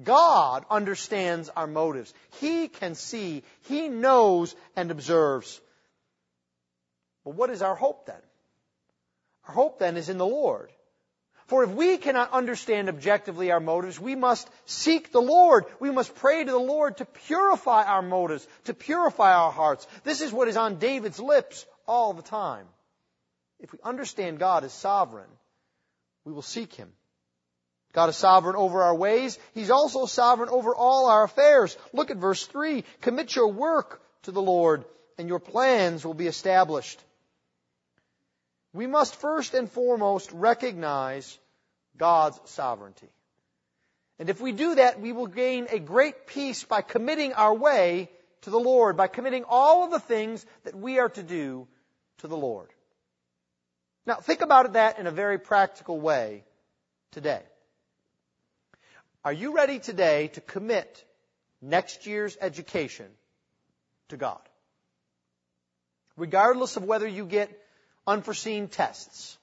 God 0.02 0.66
understands 0.70 1.50
our 1.50 1.68
motives. 1.68 2.14
He 2.40 2.68
can 2.68 2.96
see, 2.96 3.44
He 3.64 3.90
knows 3.90 4.56
and 4.76 4.92
observes. 4.92 5.60
But 7.26 7.36
what 7.36 7.50
is 7.50 7.62
our 7.62 7.76
hope 7.76 8.06
then? 8.06 8.22
Our 9.48 9.54
hope 9.54 9.80
then 9.80 9.98
is 9.98 10.10
in 10.10 10.18
the 10.18 10.26
Lord. 10.26 10.70
For 11.48 11.64
if 11.64 11.72
we 11.72 11.98
cannot 11.98 12.32
understand 12.32 12.90
objectively 12.90 13.52
our 13.52 13.60
motives, 13.60 14.00
we 14.00 14.16
must 14.16 14.48
seek 14.66 15.12
the 15.12 15.22
Lord. 15.22 15.66
We 15.80 15.90
must 15.90 16.14
pray 16.14 16.44
to 16.44 16.52
the 16.52 16.58
Lord 16.58 16.98
to 16.98 17.06
purify 17.06 17.84
our 17.84 18.04
motives, 18.04 18.48
to 18.66 18.76
purify 18.76 19.34
our 19.34 19.52
hearts. 19.52 19.88
This 20.04 20.22
is 20.22 20.32
what 20.32 20.48
is 20.48 20.58
on 20.58 20.78
David's 20.78 21.20
lips 21.20 21.66
all 21.88 22.14
the 22.14 22.22
time. 22.22 22.68
If 23.60 23.74
we 23.74 23.80
understand 23.84 24.38
God 24.38 24.64
as 24.64 24.72
sovereign, 24.74 25.30
we 26.24 26.32
will 26.32 26.44
seek 26.44 26.74
Him. 26.76 26.90
God 27.94 28.10
is 28.10 28.18
sovereign 28.18 28.56
over 28.56 28.84
our 28.84 28.96
ways. 28.96 29.40
He's 29.54 29.72
also 29.72 30.06
sovereign 30.06 30.50
over 30.50 30.76
all 30.76 31.08
our 31.08 31.24
affairs. 31.24 31.76
Look 31.92 32.12
at 32.12 32.18
verse 32.18 32.46
3. 32.46 32.84
Commit 33.02 33.36
your 33.36 33.48
work 33.48 34.02
to 34.24 34.32
the 34.32 34.42
Lord 34.42 34.86
and 35.18 35.28
your 35.28 35.40
plans 35.40 36.06
will 36.06 36.14
be 36.14 36.28
established. 36.28 37.04
We 38.74 38.88
must 38.88 39.16
first 39.16 39.54
and 39.54 39.70
foremost 39.70 40.32
recognize 40.32 41.38
God's 41.98 42.40
sovereignty. 42.46 43.10
And 44.20 44.30
if 44.30 44.40
we 44.40 44.52
do 44.52 44.76
that, 44.76 45.00
we 45.00 45.12
will 45.12 45.28
gain 45.28 45.68
a 45.72 45.80
great 45.80 46.28
peace 46.28 46.64
by 46.64 46.82
committing 46.82 47.34
our 47.34 47.54
way 47.54 48.10
to 48.42 48.50
the 48.50 48.60
Lord, 48.60 48.98
by 48.98 49.08
committing 49.08 49.46
all 49.48 49.86
of 49.86 49.92
the 49.92 50.00
things 50.00 50.46
that 50.64 50.76
we 50.76 51.00
are 51.00 51.10
to 51.10 51.24
do 51.24 51.68
to 52.20 52.28
the 52.28 52.38
Lord. 52.38 52.70
Now, 54.06 54.16
think 54.16 54.42
about 54.42 54.74
that 54.74 55.00
in 55.00 55.08
a 55.08 55.12
very 55.12 55.40
practical 55.40 56.00
way 56.00 56.44
today. 57.12 57.42
Are 59.26 59.34
you 59.34 59.54
ready 59.54 59.80
today 59.80 60.30
to 60.30 60.42
commit 60.42 61.04
next 61.62 62.08
year's 62.08 62.38
education 62.40 63.08
to 64.10 64.18
God? 64.18 64.40
Regardless 66.16 66.78
of 66.78 66.84
whether 66.84 67.08
you 67.08 67.26
get 67.26 67.50
unforeseen 68.08 68.70
tests, 68.70 69.38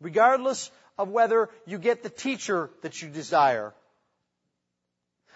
regardless 0.00 0.70
of 0.98 1.10
whether 1.10 1.50
you 1.66 1.78
get 1.78 2.02
the 2.02 2.08
teacher 2.08 2.70
that 2.80 3.02
you 3.02 3.08
desire, 3.08 3.74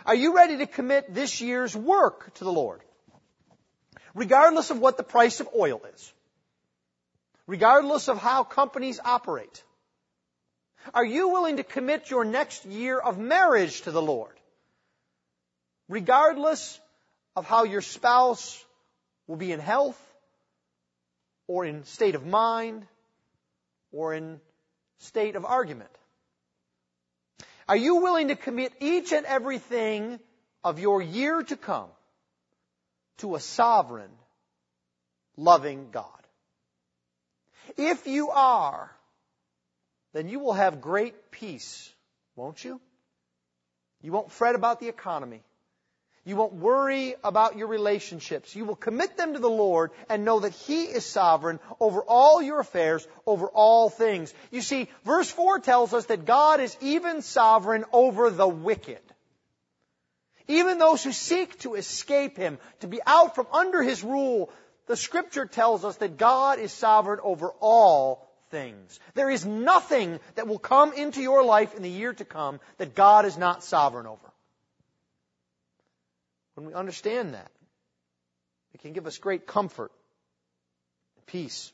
are 0.07 0.15
you 0.15 0.35
ready 0.35 0.57
to 0.59 0.67
commit 0.67 1.13
this 1.13 1.43
year's 1.43 1.77
work 1.77 2.33
to 2.35 2.45
the 2.45 2.53
Lord? 2.53 2.81
Regardless 4.15 4.71
of 4.71 4.79
what 4.79 4.97
the 4.97 5.03
price 5.03 5.41
of 5.41 5.49
oil 5.55 5.83
is, 5.93 6.13
regardless 7.47 8.09
of 8.09 8.19
how 8.19 8.43
companies 8.43 8.99
operate, 9.05 9.63
are 10.95 11.05
you 11.05 11.29
willing 11.29 11.57
to 11.57 11.65
commit 11.65 12.11
your 12.11 12.25
next 12.25 12.65
year 12.65 12.99
of 12.99 13.19
marriage 13.19 13.83
to 13.83 13.91
the 13.91 14.03
Lord? 14.03 14.33
Regardless 15.89 16.81
of 17.37 17.47
how 17.47 17.65
your 17.65 17.83
spouse 17.83 18.65
will 19.27 19.37
be 19.37 19.53
in 19.53 19.61
health, 19.61 20.01
or 21.47 21.65
in 21.65 21.85
state 21.85 22.15
of 22.15 22.27
mind, 22.27 22.87
or 23.93 24.15
in 24.15 24.41
state 24.99 25.37
of 25.37 25.45
argument? 25.45 25.91
Are 27.69 27.77
you 27.77 27.97
willing 27.97 28.29
to 28.29 28.37
commit 28.37 28.73
each 28.81 29.13
and 29.13 29.27
everything 29.27 30.21
of 30.65 30.79
your 30.79 31.03
year 31.03 31.43
to 31.43 31.57
come 31.57 31.89
to 33.19 33.35
a 33.35 33.41
sovereign, 33.41 34.11
loving 35.37 35.91
God? 35.91 36.07
If 37.77 38.07
you 38.07 38.31
are, 38.31 38.91
then 40.19 40.29
you 40.29 40.41
will 40.41 40.53
have 40.53 40.81
great 40.81 41.31
peace, 41.31 41.89
won't 42.35 42.65
you? 42.65 42.81
You 44.03 44.11
won't 44.11 44.33
fret 44.33 44.57
about 44.57 44.81
the 44.81 44.89
economy. 44.89 45.45
You 46.25 46.35
won't 46.35 46.55
worry 46.55 47.15
about 47.23 47.57
your 47.57 47.69
relationships. 47.69 48.57
You 48.57 48.65
will 48.65 48.75
commit 48.75 49.17
them 49.17 49.35
to 49.35 49.39
the 49.39 49.49
Lord 49.49 49.93
and 50.09 50.25
know 50.25 50.41
that 50.41 50.53
He 50.53 50.87
is 50.87 51.07
sovereign 51.07 51.61
over 51.79 52.01
all 52.03 52.43
your 52.43 52.59
affairs, 52.59 53.07
over 53.27 53.47
all 53.47 53.91
things. 53.91 54.35
You 54.51 54.61
see, 54.61 54.89
verse 55.05 55.31
4 55.31 55.61
tells 55.61 55.95
us 55.95 56.07
that 56.07 56.27
God 56.27 56.59
is 56.59 56.77
even 56.81 57.23
sovereign 57.23 57.85
over 57.93 58.29
the 58.29 58.49
wicked. 58.49 58.99
Even 60.49 60.79
those 60.79 61.05
who 61.05 61.13
seek 61.13 61.61
to 61.61 61.77
escape 61.77 62.37
Him, 62.37 62.59
to 62.81 62.89
be 62.89 63.01
out 63.07 63.37
from 63.37 63.47
under 63.53 63.85
His 63.85 64.03
rule, 64.03 64.51
the 64.89 64.97
scripture 64.97 65.47
tells 65.47 65.85
us 65.85 65.97
that 65.99 66.17
God 66.17 66.59
is 66.59 66.73
sovereign 66.73 67.21
over 67.23 67.51
all 67.61 68.28
things. 68.51 68.99
There 69.15 69.31
is 69.31 69.45
nothing 69.47 70.21
that 70.35 70.49
will 70.49 70.59
come 70.59 70.93
into 70.93 71.21
your 71.21 71.45
life 71.45 71.75
in 71.75 71.83
the 71.83 71.91
year 71.91 72.13
to 72.15 72.25
come 72.25 72.61
that 72.79 72.95
God 72.95 73.25
is 73.25 73.37
not 73.37 73.65
sovereign 73.65 74.07
over. 74.07 74.33
When 76.55 76.67
we 76.67 76.75
understand 76.75 77.35
that, 77.35 77.51
it 78.75 78.81
can 78.81 78.93
give 78.93 79.07
us 79.07 79.19
great 79.19 79.47
comfort 79.47 79.93
and 81.17 81.27
peace. 81.27 81.73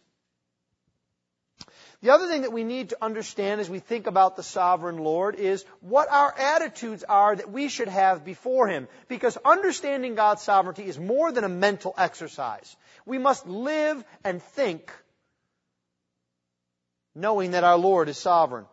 The 2.02 2.10
other 2.10 2.28
thing 2.28 2.42
that 2.42 2.52
we 2.52 2.64
need 2.64 2.90
to 2.90 2.98
understand 3.00 3.62
as 3.62 3.70
we 3.70 3.78
think 3.78 4.06
about 4.06 4.36
the 4.36 4.42
sovereign 4.42 4.98
Lord 4.98 5.36
is 5.36 5.64
what 5.80 6.10
our 6.10 6.34
attitudes 6.38 7.02
are 7.02 7.34
that 7.34 7.50
we 7.50 7.68
should 7.68 7.88
have 7.88 8.26
before 8.26 8.68
Him. 8.68 8.88
Because 9.08 9.38
understanding 9.42 10.14
God's 10.14 10.42
sovereignty 10.42 10.84
is 10.84 10.98
more 10.98 11.32
than 11.32 11.44
a 11.44 11.48
mental 11.48 11.94
exercise. 11.96 12.76
We 13.06 13.16
must 13.16 13.46
live 13.46 14.04
and 14.22 14.42
think 14.42 14.92
knowing 17.14 17.52
that 17.52 17.64
our 17.64 17.76
Lord 17.76 18.08
is 18.08 18.18
sovereign. 18.18 18.66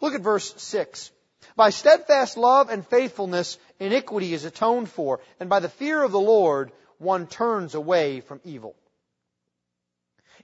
Look 0.00 0.14
at 0.14 0.20
verse 0.20 0.54
6. 0.56 1.10
By 1.56 1.70
steadfast 1.70 2.36
love 2.36 2.70
and 2.70 2.86
faithfulness, 2.86 3.58
iniquity 3.78 4.32
is 4.34 4.44
atoned 4.44 4.88
for, 4.88 5.20
and 5.38 5.48
by 5.48 5.60
the 5.60 5.68
fear 5.68 6.02
of 6.02 6.12
the 6.12 6.20
Lord, 6.20 6.72
one 6.98 7.26
turns 7.26 7.74
away 7.74 8.20
from 8.20 8.40
evil. 8.44 8.74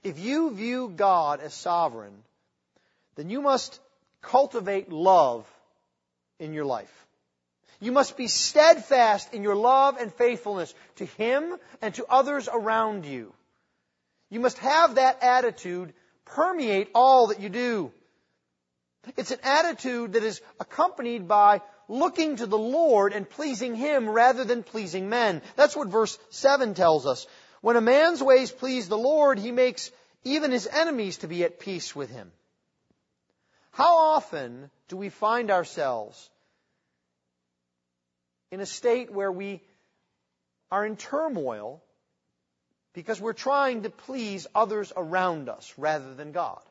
If 0.03 0.19
you 0.19 0.53
view 0.53 0.89
God 0.95 1.39
as 1.39 1.53
sovereign, 1.53 2.23
then 3.15 3.29
you 3.29 3.41
must 3.41 3.79
cultivate 4.21 4.91
love 4.91 5.47
in 6.39 6.53
your 6.53 6.65
life. 6.65 7.07
You 7.79 7.91
must 7.91 8.17
be 8.17 8.27
steadfast 8.27 9.33
in 9.33 9.43
your 9.43 9.55
love 9.55 9.97
and 9.97 10.11
faithfulness 10.13 10.73
to 10.95 11.05
Him 11.05 11.55
and 11.81 11.93
to 11.95 12.05
others 12.07 12.49
around 12.51 13.05
you. 13.05 13.33
You 14.29 14.39
must 14.39 14.57
have 14.59 14.95
that 14.95 15.23
attitude 15.23 15.93
permeate 16.35 16.89
all 16.93 17.27
that 17.27 17.39
you 17.39 17.49
do. 17.49 17.91
It's 19.15 19.31
an 19.31 19.39
attitude 19.43 20.13
that 20.13 20.23
is 20.23 20.41
accompanied 20.59 21.27
by 21.27 21.61
looking 21.87 22.35
to 22.37 22.45
the 22.45 22.57
Lord 22.57 23.13
and 23.13 23.29
pleasing 23.29 23.75
Him 23.75 24.09
rather 24.09 24.43
than 24.43 24.63
pleasing 24.63 25.09
men. 25.09 25.41
That's 25.55 25.75
what 25.75 25.87
verse 25.87 26.17
7 26.29 26.73
tells 26.73 27.05
us. 27.05 27.25
When 27.61 27.75
a 27.75 27.81
man's 27.81 28.21
ways 28.21 28.51
please 28.51 28.87
the 28.87 28.97
Lord, 28.97 29.39
he 29.39 29.51
makes 29.51 29.91
even 30.23 30.51
his 30.51 30.67
enemies 30.67 31.17
to 31.19 31.27
be 31.27 31.43
at 31.43 31.59
peace 31.59 31.95
with 31.95 32.09
him. 32.09 32.31
How 33.71 33.97
often 33.97 34.69
do 34.87 34.97
we 34.97 35.09
find 35.09 35.51
ourselves 35.51 36.29
in 38.51 38.59
a 38.59 38.65
state 38.65 39.11
where 39.11 39.31
we 39.31 39.61
are 40.71 40.85
in 40.85 40.97
turmoil 40.97 41.81
because 42.93 43.21
we're 43.21 43.33
trying 43.33 43.83
to 43.83 43.89
please 43.89 44.47
others 44.55 44.91
around 44.95 45.49
us 45.49 45.73
rather 45.77 46.13
than 46.13 46.31
God. 46.31 46.61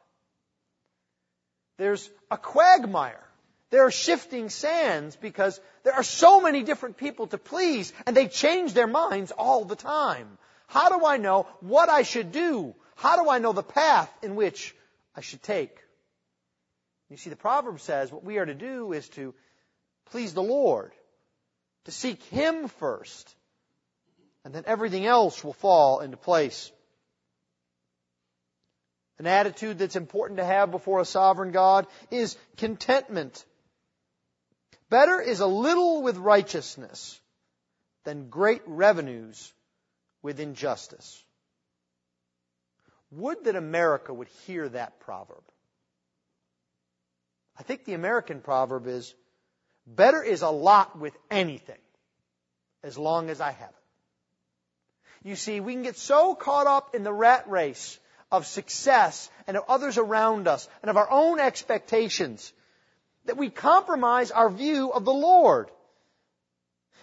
There's 1.78 2.11
a 2.30 2.38
quagmire 2.38 3.26
There 3.70 3.85
are 3.85 3.90
shifting 3.90 4.49
sands 4.49 5.16
because 5.16 5.61
there 5.82 5.94
are 5.94 6.04
so 6.04 6.40
many 6.40 6.62
different 6.62 6.96
people 6.96 7.26
to 7.28 7.38
please 7.38 7.92
and 8.06 8.16
they 8.16 8.28
change 8.28 8.75
their 8.75 8.87
minds 8.87 9.32
all 9.32 9.64
the 9.64 9.76
time. 9.76 10.38
How 10.68 10.88
do 10.96 11.04
I 11.04 11.16
know 11.16 11.46
what 11.61 11.88
I 11.88 12.02
should 12.02 12.32
do? 12.32 12.75
How 12.94 13.23
do 13.23 13.28
I 13.28 13.38
know 13.38 13.52
the 13.52 13.62
path 13.62 14.11
in 14.23 14.37
which 14.37 14.75
I 15.14 15.20
should 15.20 15.42
take? 15.42 15.76
You 17.11 17.16
see, 17.16 17.30
the 17.30 17.37
proverb 17.37 17.80
says 17.80 18.11
what 18.11 18.25
we 18.25 18.38
are 18.38 18.46
to 18.46 18.54
do 18.54 18.92
is 18.92 19.08
to 19.11 19.35
please 20.11 20.32
the 20.35 20.42
Lord, 20.42 20.92
to 21.85 21.90
seek 21.90 22.23
Him 22.25 22.68
first, 22.68 23.35
and 24.46 24.54
then 24.54 24.62
everything 24.68 25.04
else 25.04 25.42
will 25.42 25.54
fall 25.54 25.98
into 25.98 26.16
place. 26.16 26.70
An 29.18 29.26
attitude 29.26 29.76
that's 29.76 29.96
important 29.96 30.38
to 30.38 30.44
have 30.44 30.70
before 30.70 31.00
a 31.00 31.04
sovereign 31.04 31.50
God 31.50 31.88
is 32.12 32.36
contentment. 32.56 33.44
Better 34.88 35.20
is 35.20 35.40
a 35.40 35.48
little 35.48 36.00
with 36.00 36.16
righteousness 36.16 37.20
than 38.04 38.28
great 38.28 38.62
revenues 38.66 39.52
with 40.22 40.38
injustice. 40.38 41.24
Would 43.10 43.46
that 43.46 43.56
America 43.56 44.14
would 44.14 44.28
hear 44.46 44.68
that 44.68 45.00
proverb. 45.00 45.42
I 47.58 47.64
think 47.64 47.84
the 47.84 47.94
American 47.94 48.40
proverb 48.40 48.86
is 48.86 49.12
better 49.88 50.22
is 50.22 50.42
a 50.42 50.50
lot 50.50 50.96
with 50.96 51.16
anything 51.32 51.82
as 52.84 52.96
long 52.96 53.28
as 53.28 53.40
I 53.40 53.50
have 53.50 53.70
it. 53.70 53.75
You 55.26 55.35
see, 55.35 55.59
we 55.59 55.73
can 55.73 55.83
get 55.83 55.97
so 55.97 56.37
caught 56.37 56.68
up 56.68 56.95
in 56.95 57.02
the 57.02 57.12
rat 57.12 57.50
race 57.50 57.99
of 58.30 58.47
success 58.47 59.28
and 59.49 59.56
of 59.56 59.64
others 59.68 59.99
around 59.99 60.47
us 60.47 60.68
and 60.83 60.88
of 60.88 60.97
our 60.97 61.11
own 61.11 61.40
expectations 61.40 62.52
that 63.25 63.37
we 63.37 63.50
compromise 63.50 64.30
our 64.30 64.49
view 64.49 64.92
of 64.92 65.04
the 65.04 65.12
Lord. 65.12 65.68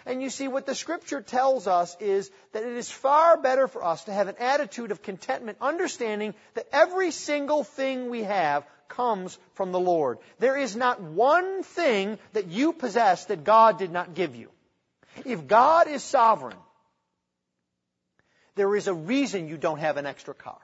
And 0.05 0.23
you 0.23 0.29
see, 0.29 0.47
what 0.47 0.65
the 0.65 0.73
scripture 0.73 1.19
tells 1.19 1.67
us 1.67 1.97
is 1.99 2.31
that 2.53 2.63
it 2.63 2.77
is 2.77 2.89
far 2.89 3.35
better 3.35 3.67
for 3.67 3.83
us 3.83 4.05
to 4.05 4.13
have 4.13 4.29
an 4.29 4.37
attitude 4.39 4.91
of 4.91 5.01
contentment, 5.01 5.57
understanding 5.59 6.33
that 6.53 6.69
every 6.71 7.11
single 7.11 7.65
thing 7.65 8.09
we 8.09 8.23
have 8.23 8.65
comes 8.87 9.37
from 9.55 9.73
the 9.73 9.81
Lord. 9.81 10.17
There 10.39 10.55
is 10.55 10.77
not 10.77 11.01
one 11.01 11.61
thing 11.63 12.17
that 12.31 12.47
you 12.47 12.71
possess 12.71 13.25
that 13.25 13.43
God 13.43 13.79
did 13.79 13.91
not 13.91 14.13
give 14.13 14.33
you. 14.33 14.49
If 15.25 15.45
God 15.45 15.89
is 15.89 16.03
sovereign, 16.03 16.55
there 18.55 18.75
is 18.75 18.87
a 18.87 18.93
reason 18.93 19.47
you 19.47 19.57
don't 19.57 19.79
have 19.79 19.97
an 19.97 20.05
extra 20.05 20.33
car. 20.33 20.59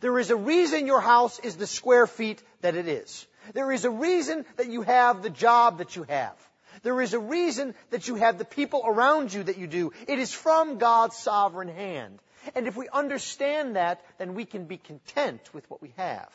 There 0.00 0.18
is 0.18 0.30
a 0.30 0.36
reason 0.36 0.86
your 0.86 1.00
house 1.00 1.38
is 1.38 1.56
the 1.56 1.66
square 1.66 2.06
feet 2.06 2.42
that 2.60 2.76
it 2.76 2.86
is. 2.86 3.26
There 3.54 3.72
is 3.72 3.84
a 3.84 3.90
reason 3.90 4.44
that 4.56 4.68
you 4.68 4.82
have 4.82 5.22
the 5.22 5.30
job 5.30 5.78
that 5.78 5.96
you 5.96 6.02
have. 6.04 6.36
There 6.82 7.00
is 7.00 7.14
a 7.14 7.18
reason 7.18 7.74
that 7.90 8.06
you 8.06 8.16
have 8.16 8.38
the 8.38 8.44
people 8.44 8.82
around 8.84 9.32
you 9.32 9.42
that 9.44 9.58
you 9.58 9.66
do. 9.66 9.92
It 10.06 10.18
is 10.18 10.32
from 10.32 10.78
God's 10.78 11.16
sovereign 11.16 11.68
hand. 11.68 12.20
And 12.54 12.66
if 12.66 12.76
we 12.76 12.88
understand 12.88 13.76
that, 13.76 14.04
then 14.18 14.34
we 14.34 14.44
can 14.44 14.66
be 14.66 14.76
content 14.76 15.40
with 15.52 15.68
what 15.70 15.82
we 15.82 15.92
have. 15.96 16.28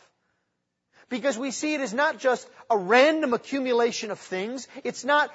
Because 1.12 1.38
we 1.38 1.52
see 1.52 1.74
it 1.74 1.82
as 1.82 1.94
not 1.94 2.20
just 2.20 2.50
a 2.70 2.78
random 2.78 3.34
accumulation 3.34 4.12
of 4.12 4.18
things. 4.18 4.70
It's 4.86 5.04
not 5.04 5.30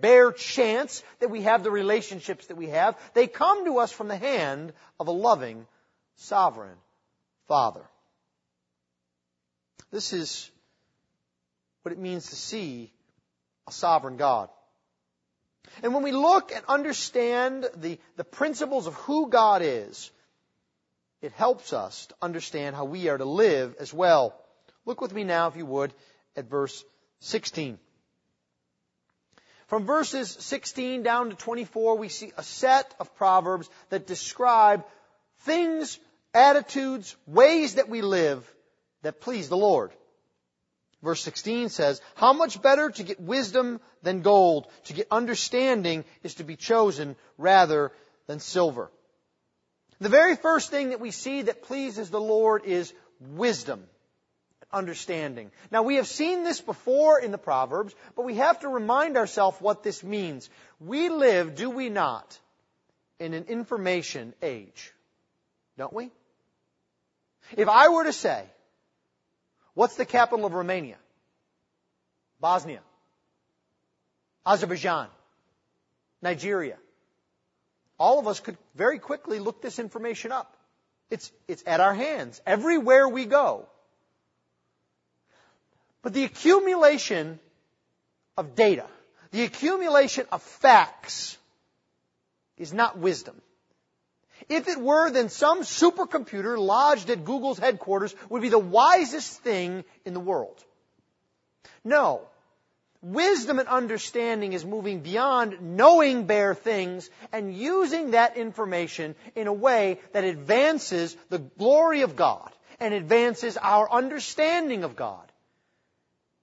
bare 0.00 0.30
chance 0.30 1.02
that 1.18 1.30
we 1.30 1.42
have 1.42 1.64
the 1.64 1.70
relationships 1.72 2.46
that 2.46 2.56
we 2.56 2.68
have. 2.68 2.96
They 3.12 3.26
come 3.26 3.64
to 3.64 3.78
us 3.78 3.90
from 3.90 4.06
the 4.06 4.16
hand 4.16 4.72
of 5.00 5.08
a 5.08 5.10
loving, 5.10 5.66
sovereign 6.14 6.76
Father. 7.48 7.82
This 9.90 10.12
is 10.12 10.48
what 11.82 11.90
it 11.90 11.98
means 11.98 12.30
to 12.30 12.36
see 12.36 12.92
a 13.66 13.72
sovereign 13.72 14.16
God. 14.16 14.48
And 15.82 15.92
when 15.92 16.04
we 16.04 16.12
look 16.12 16.52
and 16.54 16.64
understand 16.68 17.66
the, 17.76 17.98
the 18.16 18.22
principles 18.22 18.86
of 18.86 18.94
who 18.94 19.28
God 19.28 19.62
is, 19.64 20.08
it 21.20 21.32
helps 21.32 21.72
us 21.72 22.06
to 22.06 22.14
understand 22.22 22.76
how 22.76 22.84
we 22.84 23.08
are 23.08 23.18
to 23.18 23.24
live 23.24 23.74
as 23.80 23.92
well. 23.92 24.39
Look 24.86 25.00
with 25.00 25.12
me 25.12 25.24
now, 25.24 25.48
if 25.48 25.56
you 25.56 25.66
would, 25.66 25.92
at 26.36 26.48
verse 26.48 26.84
16. 27.20 27.78
From 29.66 29.86
verses 29.86 30.36
16 30.40 31.02
down 31.02 31.30
to 31.30 31.36
24, 31.36 31.96
we 31.96 32.08
see 32.08 32.32
a 32.36 32.42
set 32.42 32.92
of 32.98 33.14
proverbs 33.16 33.70
that 33.90 34.06
describe 34.06 34.84
things, 35.40 35.98
attitudes, 36.34 37.16
ways 37.26 37.76
that 37.76 37.88
we 37.88 38.02
live 38.02 38.52
that 39.02 39.20
please 39.20 39.48
the 39.48 39.56
Lord. 39.56 39.92
Verse 41.02 41.22
16 41.22 41.70
says, 41.70 42.00
How 42.14 42.32
much 42.32 42.60
better 42.60 42.90
to 42.90 43.02
get 43.02 43.20
wisdom 43.20 43.80
than 44.02 44.22
gold, 44.22 44.66
to 44.84 44.92
get 44.92 45.06
understanding 45.10 46.04
is 46.22 46.34
to 46.34 46.44
be 46.44 46.56
chosen 46.56 47.16
rather 47.38 47.92
than 48.26 48.40
silver. 48.40 48.90
The 50.00 50.08
very 50.08 50.36
first 50.36 50.70
thing 50.70 50.90
that 50.90 51.00
we 51.00 51.10
see 51.10 51.42
that 51.42 51.62
pleases 51.62 52.10
the 52.10 52.20
Lord 52.20 52.64
is 52.64 52.92
wisdom, 53.20 53.84
understanding. 54.72 55.50
Now 55.70 55.82
we 55.82 55.96
have 55.96 56.06
seen 56.06 56.44
this 56.44 56.60
before 56.60 57.20
in 57.20 57.30
the 57.30 57.38
Proverbs, 57.38 57.94
but 58.16 58.24
we 58.24 58.36
have 58.36 58.60
to 58.60 58.68
remind 58.68 59.16
ourselves 59.16 59.60
what 59.60 59.82
this 59.82 60.02
means. 60.02 60.48
We 60.78 61.08
live, 61.08 61.54
do 61.54 61.70
we 61.70 61.88
not, 61.88 62.38
in 63.18 63.34
an 63.34 63.44
information 63.44 64.34
age, 64.42 64.92
don't 65.76 65.92
we? 65.92 66.10
If 67.56 67.68
I 67.68 67.88
were 67.88 68.04
to 68.04 68.12
say, 68.12 68.44
What's 69.74 69.96
the 69.96 70.04
capital 70.04 70.44
of 70.44 70.52
Romania? 70.52 70.96
Bosnia. 72.40 72.80
Azerbaijan. 74.44 75.08
Nigeria. 76.22 76.76
All 77.98 78.18
of 78.18 78.26
us 78.26 78.40
could 78.40 78.56
very 78.74 78.98
quickly 78.98 79.38
look 79.38 79.62
this 79.62 79.78
information 79.78 80.32
up. 80.32 80.56
It's, 81.10 81.30
it's 81.48 81.62
at 81.66 81.80
our 81.80 81.94
hands 81.94 82.40
everywhere 82.46 83.08
we 83.08 83.26
go. 83.26 83.68
But 86.02 86.14
the 86.14 86.24
accumulation 86.24 87.38
of 88.36 88.54
data, 88.54 88.86
the 89.32 89.44
accumulation 89.44 90.26
of 90.32 90.42
facts 90.42 91.36
is 92.56 92.72
not 92.72 92.98
wisdom. 92.98 93.40
If 94.48 94.68
it 94.68 94.78
were, 94.78 95.10
then 95.10 95.28
some 95.28 95.60
supercomputer 95.60 96.58
lodged 96.58 97.10
at 97.10 97.24
Google's 97.24 97.58
headquarters 97.58 98.14
would 98.28 98.42
be 98.42 98.48
the 98.48 98.58
wisest 98.58 99.40
thing 99.42 99.84
in 100.04 100.14
the 100.14 100.20
world. 100.20 100.64
No. 101.84 102.22
Wisdom 103.02 103.58
and 103.58 103.68
understanding 103.68 104.52
is 104.52 104.64
moving 104.64 105.00
beyond 105.00 105.76
knowing 105.76 106.26
bare 106.26 106.54
things 106.54 107.08
and 107.32 107.54
using 107.54 108.10
that 108.10 108.36
information 108.36 109.14
in 109.34 109.46
a 109.46 109.52
way 109.52 110.00
that 110.12 110.24
advances 110.24 111.16
the 111.30 111.38
glory 111.38 112.02
of 112.02 112.16
God 112.16 112.50
and 112.78 112.92
advances 112.92 113.56
our 113.56 113.90
understanding 113.90 114.84
of 114.84 114.96
God 114.96 115.29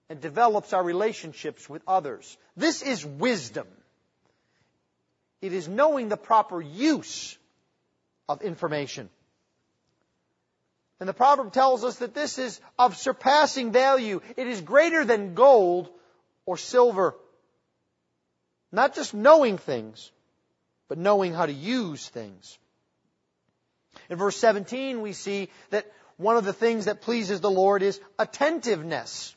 and 0.09 0.21
develops 0.21 0.73
our 0.73 0.83
relationships 0.83 1.69
with 1.69 1.81
others. 1.87 2.37
This 2.55 2.81
is 2.81 3.05
wisdom. 3.05 3.67
It 5.41 5.53
is 5.53 5.67
knowing 5.67 6.09
the 6.09 6.17
proper 6.17 6.61
use 6.61 7.37
of 8.27 8.41
information. 8.41 9.09
And 10.99 11.07
the 11.07 11.13
proverb 11.13 11.53
tells 11.53 11.83
us 11.83 11.97
that 11.97 12.15
this 12.15 12.39
is 12.39 12.59
of 12.79 12.97
surpassing 12.97 13.71
value. 13.71 14.21
It 14.35 14.47
is 14.47 14.61
greater 14.61 15.05
than 15.05 15.35
gold 15.35 15.89
or 16.45 16.57
silver. 16.57 17.15
Not 18.71 18.95
just 18.95 19.13
knowing 19.13 19.57
things, 19.59 20.11
but 20.87 20.97
knowing 20.97 21.33
how 21.33 21.45
to 21.45 21.53
use 21.53 22.07
things. 22.09 22.57
In 24.09 24.17
verse 24.17 24.37
17, 24.37 25.01
we 25.01 25.13
see 25.13 25.49
that 25.69 25.85
one 26.17 26.37
of 26.37 26.45
the 26.45 26.53
things 26.53 26.85
that 26.85 27.01
pleases 27.01 27.41
the 27.41 27.51
Lord 27.51 27.83
is 27.83 27.99
attentiveness. 28.17 29.35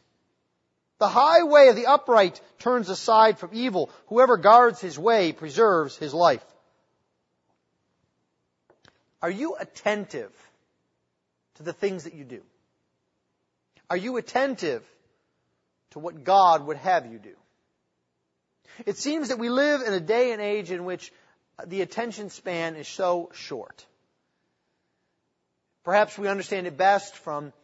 The 1.01 1.09
highway 1.09 1.69
of 1.69 1.77
the 1.77 1.87
upright 1.87 2.39
turns 2.59 2.91
aside 2.91 3.39
from 3.39 3.51
evil. 3.55 3.89
Whoever 4.09 4.37
guards 4.37 4.83
his 4.83 4.99
way 4.99 5.33
preserves 5.33 5.97
his 5.97 6.13
life. 6.13 6.45
Are 9.23 9.31
you 9.31 9.57
attentive 9.59 10.31
to 11.55 11.63
the 11.63 11.73
things 11.73 12.05
that 12.05 12.13
you 12.13 12.25
do? 12.25 12.43
Are 13.89 13.97
you 13.97 14.19
attentive 14.19 14.85
to 15.93 15.99
what 15.99 16.23
God 16.23 16.67
would 16.67 16.77
have 16.77 17.11
you 17.11 17.19
do? 17.19 17.35
It 18.85 18.99
seems 18.99 19.29
that 19.29 19.39
we 19.39 19.49
live 19.49 19.81
in 19.81 19.95
a 19.95 20.01
day 20.01 20.33
and 20.33 20.43
age 20.43 20.71
in 20.71 20.85
which 20.85 21.13
the 21.67 21.81
attention 21.81 22.29
span 22.29 22.77
is 22.77 22.87
so 22.87 23.31
short. 23.33 23.87
Perhaps 25.83 26.19
we 26.19 26.29
understand 26.29 26.67
it 26.67 26.77
best 26.77 27.17
from 27.17 27.55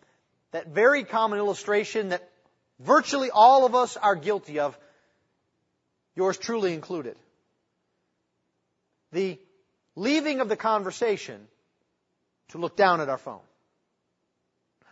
that 0.52 0.68
very 0.68 1.04
common 1.04 1.38
illustration 1.38 2.08
that 2.08 2.26
virtually 2.80 3.30
all 3.30 3.64
of 3.66 3.74
us 3.74 3.96
are 3.96 4.16
guilty 4.16 4.58
of, 4.58 4.78
yours 6.14 6.36
truly 6.38 6.74
included. 6.74 7.16
The 9.12 9.38
leaving 9.94 10.40
of 10.40 10.48
the 10.48 10.56
conversation 10.56 11.46
to 12.48 12.58
look 12.58 12.76
down 12.76 13.00
at 13.00 13.08
our 13.08 13.18
phone. 13.18 13.40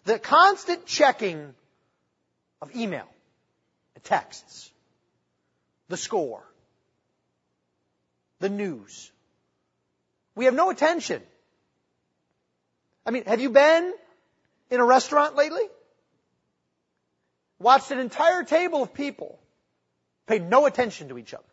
The 0.04 0.18
constant 0.18 0.86
checking 0.86 1.54
of 2.60 2.74
email 2.76 3.06
at 3.96 4.04
texts, 4.04 4.70
the 5.88 5.96
score, 5.96 6.42
the 8.40 8.48
news. 8.48 9.10
We 10.34 10.46
have 10.46 10.54
no 10.54 10.70
attention. 10.70 11.22
I 13.06 13.10
mean, 13.10 13.24
have 13.24 13.40
you 13.40 13.50
been 13.50 13.92
in 14.70 14.80
a 14.80 14.84
restaurant 14.84 15.36
lately? 15.36 15.62
Watched 17.64 17.92
an 17.92 17.98
entire 17.98 18.42
table 18.42 18.82
of 18.82 18.92
people 18.92 19.38
pay 20.26 20.38
no 20.38 20.66
attention 20.66 21.08
to 21.08 21.16
each 21.16 21.32
other 21.32 21.52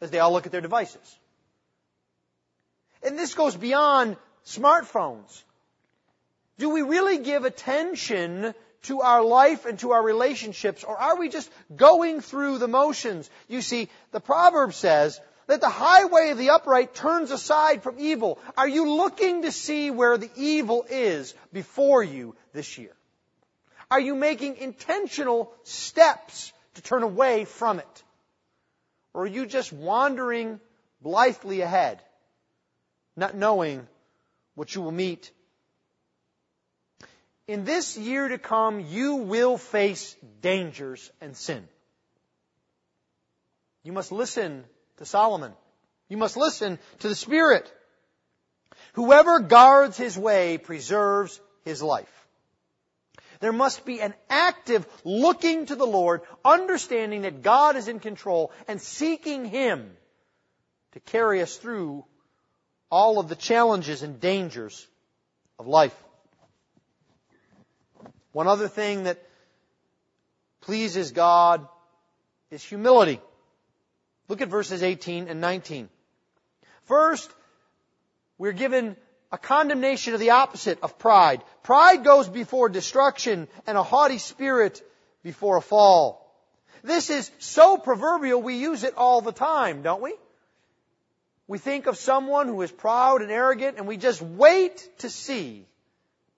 as 0.00 0.10
they 0.10 0.18
all 0.18 0.32
look 0.32 0.46
at 0.46 0.52
their 0.52 0.60
devices. 0.60 1.16
And 3.04 3.16
this 3.16 3.32
goes 3.34 3.54
beyond 3.56 4.16
smartphones. 4.44 5.44
Do 6.58 6.70
we 6.70 6.82
really 6.82 7.18
give 7.18 7.44
attention 7.44 8.52
to 8.88 9.02
our 9.02 9.22
life 9.22 9.64
and 9.64 9.78
to 9.78 9.92
our 9.92 10.02
relationships, 10.02 10.82
or 10.82 10.98
are 10.98 11.16
we 11.16 11.28
just 11.28 11.48
going 11.76 12.20
through 12.20 12.58
the 12.58 12.66
motions? 12.66 13.30
You 13.46 13.62
see, 13.62 13.90
the 14.10 14.18
proverb 14.18 14.74
says 14.74 15.20
that 15.46 15.60
the 15.60 15.68
highway 15.68 16.30
of 16.30 16.38
the 16.38 16.50
upright 16.50 16.96
turns 16.96 17.30
aside 17.30 17.84
from 17.84 18.00
evil. 18.00 18.40
Are 18.56 18.68
you 18.68 18.90
looking 18.90 19.42
to 19.42 19.52
see 19.52 19.92
where 19.92 20.18
the 20.18 20.30
evil 20.34 20.84
is 20.90 21.32
before 21.52 22.02
you 22.02 22.34
this 22.52 22.76
year? 22.76 22.96
Are 23.92 24.00
you 24.00 24.14
making 24.14 24.56
intentional 24.56 25.52
steps 25.64 26.52
to 26.74 26.82
turn 26.82 27.02
away 27.02 27.44
from 27.44 27.78
it? 27.78 28.04
Or 29.14 29.24
are 29.24 29.34
you 29.38 29.46
just 29.46 29.72
wandering 29.72 30.60
blithely 31.00 31.60
ahead, 31.60 32.00
not 33.16 33.36
knowing 33.36 33.86
what 34.54 34.74
you 34.74 34.82
will 34.82 34.92
meet 34.92 35.30
in 37.52 37.64
this 37.64 37.98
year 37.98 38.28
to 38.28 38.38
come, 38.38 38.80
you 38.80 39.16
will 39.16 39.58
face 39.58 40.16
dangers 40.40 41.10
and 41.20 41.36
sin. 41.36 41.68
You 43.82 43.92
must 43.92 44.12
listen 44.12 44.64
to 44.98 45.04
Solomon. 45.04 45.52
You 46.08 46.16
must 46.16 46.36
listen 46.36 46.78
to 47.00 47.08
the 47.08 47.14
Spirit. 47.14 47.70
Whoever 48.94 49.40
guards 49.40 49.96
his 49.96 50.16
way 50.16 50.56
preserves 50.56 51.40
his 51.64 51.82
life. 51.82 52.21
There 53.42 53.52
must 53.52 53.84
be 53.84 54.00
an 54.00 54.14
active 54.30 54.86
looking 55.02 55.66
to 55.66 55.74
the 55.74 55.84
Lord, 55.84 56.20
understanding 56.44 57.22
that 57.22 57.42
God 57.42 57.74
is 57.74 57.88
in 57.88 57.98
control 57.98 58.52
and 58.68 58.80
seeking 58.80 59.44
Him 59.44 59.90
to 60.92 61.00
carry 61.00 61.42
us 61.42 61.56
through 61.56 62.04
all 62.88 63.18
of 63.18 63.28
the 63.28 63.34
challenges 63.34 64.04
and 64.04 64.20
dangers 64.20 64.86
of 65.58 65.66
life. 65.66 65.96
One 68.30 68.46
other 68.46 68.68
thing 68.68 69.04
that 69.04 69.20
pleases 70.60 71.10
God 71.10 71.66
is 72.52 72.62
humility. 72.62 73.20
Look 74.28 74.40
at 74.40 74.50
verses 74.50 74.84
18 74.84 75.26
and 75.26 75.40
19. 75.40 75.88
First, 76.84 77.28
we're 78.38 78.52
given 78.52 78.94
a 79.32 79.38
condemnation 79.38 80.12
of 80.12 80.20
the 80.20 80.30
opposite 80.30 80.78
of 80.82 80.98
pride. 80.98 81.42
Pride 81.62 82.04
goes 82.04 82.28
before 82.28 82.68
destruction 82.68 83.48
and 83.66 83.78
a 83.78 83.82
haughty 83.82 84.18
spirit 84.18 84.82
before 85.24 85.56
a 85.56 85.62
fall. 85.62 86.18
This 86.84 87.08
is 87.08 87.30
so 87.38 87.78
proverbial 87.78 88.42
we 88.42 88.56
use 88.56 88.84
it 88.84 88.94
all 88.96 89.22
the 89.22 89.32
time, 89.32 89.82
don't 89.82 90.02
we? 90.02 90.14
We 91.48 91.58
think 91.58 91.86
of 91.86 91.96
someone 91.96 92.46
who 92.46 92.60
is 92.62 92.70
proud 92.70 93.22
and 93.22 93.30
arrogant 93.30 93.78
and 93.78 93.86
we 93.86 93.96
just 93.96 94.20
wait 94.20 94.88
to 94.98 95.08
see 95.08 95.66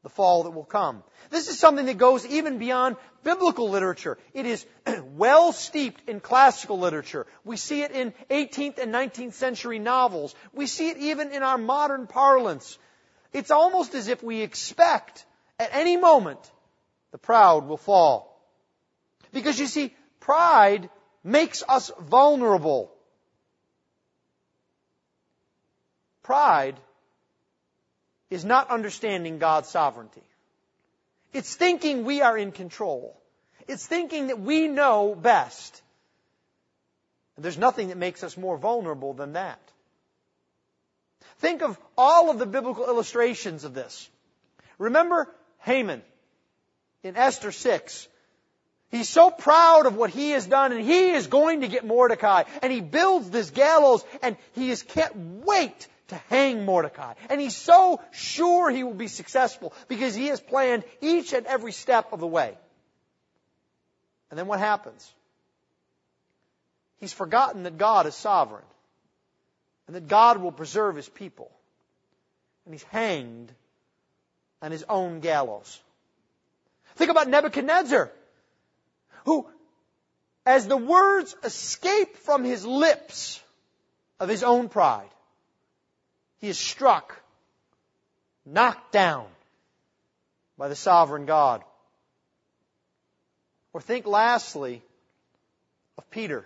the 0.05 0.11
fall 0.11 0.45
that 0.45 0.51
will 0.51 0.65
come. 0.65 1.03
This 1.31 1.49
is 1.49 1.59
something 1.59 1.87
that 1.87 1.97
goes 1.97 2.27
even 2.27 2.59
beyond 2.59 2.97
biblical 3.25 3.71
literature. 3.71 4.19
It 4.35 4.45
is 4.45 4.65
well 5.17 5.53
steeped 5.53 6.09
in 6.09 6.21
classical 6.21 6.79
literature. 6.79 7.27
We 7.43 7.57
see 7.57 7.83
it 7.83 7.91
in 7.91 8.13
18th 8.31 8.79
and 8.79 8.95
19th 8.95 9.33
century 9.33 9.79
novels. 9.79 10.35
We 10.53 10.67
see 10.67 10.91
it 10.91 10.99
even 10.99 11.33
in 11.33 11.43
our 11.43 11.57
modern 11.57 12.07
parlance. 12.07 12.79
It's 13.33 13.51
almost 13.51 13.95
as 13.95 14.09
if 14.09 14.23
we 14.23 14.43
expect 14.43 15.25
at 15.59 15.71
any 15.73 15.97
moment 15.97 16.39
the 17.11 17.19
proud 17.19 17.67
will 17.67 17.79
fall. 17.79 18.31
Because 19.33 19.59
you 19.59 19.67
see, 19.67 19.95
pride 20.21 20.91
makes 21.25 21.65
us 21.67 21.91
vulnerable. 21.99 22.93
Pride 26.23 26.79
is 28.35 28.45
not 28.45 28.71
understanding 28.71 29.39
God's 29.39 29.69
sovereignty. 29.69 30.23
It's 31.33 31.55
thinking 31.55 32.05
we 32.05 32.21
are 32.21 32.37
in 32.37 32.53
control. 32.53 33.17
It's 33.67 33.87
thinking 33.87 34.27
that 34.27 34.41
we 34.41 34.69
know 34.69 35.15
best. 35.15 35.83
And 37.37 37.45
there's 37.45 37.59
nothing 37.59 37.89
that 37.89 37.97
makes 37.97 38.23
us 38.23 38.37
more 38.37 38.59
vulnerable 38.59 39.15
than 39.15 39.35
that. 39.35 39.61
Think 41.39 41.63
of 41.63 41.79
all 41.97 42.31
of 42.31 42.39
the 42.39 42.47
biblical 42.47 42.87
illustrations 42.87 43.65
of 43.65 43.75
this. 43.75 44.09
Remember 44.79 45.29
Haman 45.61 46.03
in 47.03 47.17
Esther 47.17 47.53
6. 47.53 48.09
He's 48.91 49.09
so 49.09 49.31
proud 49.31 49.87
of 49.87 49.97
what 49.97 50.11
he 50.11 50.31
has 50.31 50.47
done 50.47 50.73
and 50.73 50.85
he 50.85 51.11
is 51.11 51.27
going 51.27 51.63
to 51.63 51.69
get 51.69 51.85
Mordecai 51.85 52.45
and 52.63 52.73
he 52.73 52.81
builds 52.81 53.31
this 53.31 53.51
gallows 53.51 54.05
and 54.23 54.37
he 54.53 54.71
is 54.71 54.83
can't 54.83 55.45
wait 55.45 55.89
to 56.09 56.17
hang 56.29 56.65
Mordecai. 56.65 57.15
And 57.31 57.41
he's 57.41 57.57
so 57.57 58.01
sure 58.13 58.71
he 58.71 58.85
will 58.85 58.95
be 58.95 59.09
successful 59.09 59.73
because 59.89 60.15
he 60.15 60.29
has 60.29 60.41
planned 60.41 60.85
each 61.01 61.33
and 61.33 61.47
every 61.47 61.73
step 61.73 62.13
of 62.13 62.21
the 62.21 62.27
way. 62.27 62.57
And 64.31 64.39
then 64.39 64.47
what 64.47 64.59
happens? 64.59 65.13
He's 66.99 67.13
forgotten 67.13 67.65
that 67.65 67.79
God 67.79 68.07
is 68.07 68.15
sovereign 68.15 68.65
and 69.87 69.97
that 69.97 70.09
God 70.09 70.41
will 70.41 70.53
preserve 70.53 70.97
his 70.97 71.09
people. 71.09 71.51
And 72.65 72.75
he's 72.75 72.83
hanged 72.85 73.53
on 74.63 74.71
his 74.73 74.85
own 74.89 75.21
gallows. 75.21 75.81
Think 76.97 77.11
about 77.11 77.29
Nebuchadnezzar, 77.29 78.11
who, 79.25 79.47
as 80.47 80.67
the 80.67 80.77
words 80.77 81.37
escape 81.45 82.17
from 82.19 82.45
his 82.45 82.65
lips 82.65 83.43
of 84.21 84.29
his 84.29 84.43
own 84.43 84.69
pride, 84.69 85.11
he 86.45 86.51
is 86.51 86.59
struck, 86.59 87.19
knocked 88.45 88.93
down 88.93 89.25
by 90.59 90.69
the 90.69 90.77
sovereign 90.77 91.25
God. 91.25 91.65
Or 93.73 93.81
think 93.81 94.07
lastly 94.07 94.83
of 95.97 96.11
Peter. 96.11 96.45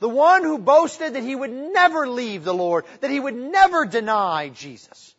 The 0.00 0.08
one 0.08 0.42
who 0.42 0.58
boasted 0.58 1.14
that 1.14 1.22
he 1.22 1.36
would 1.36 1.52
never 1.52 2.08
leave 2.08 2.42
the 2.42 2.52
Lord, 2.52 2.84
that 3.00 3.12
he 3.12 3.20
would 3.20 3.36
never 3.36 3.86
deny 3.86 4.48
Jesus. 4.48 5.14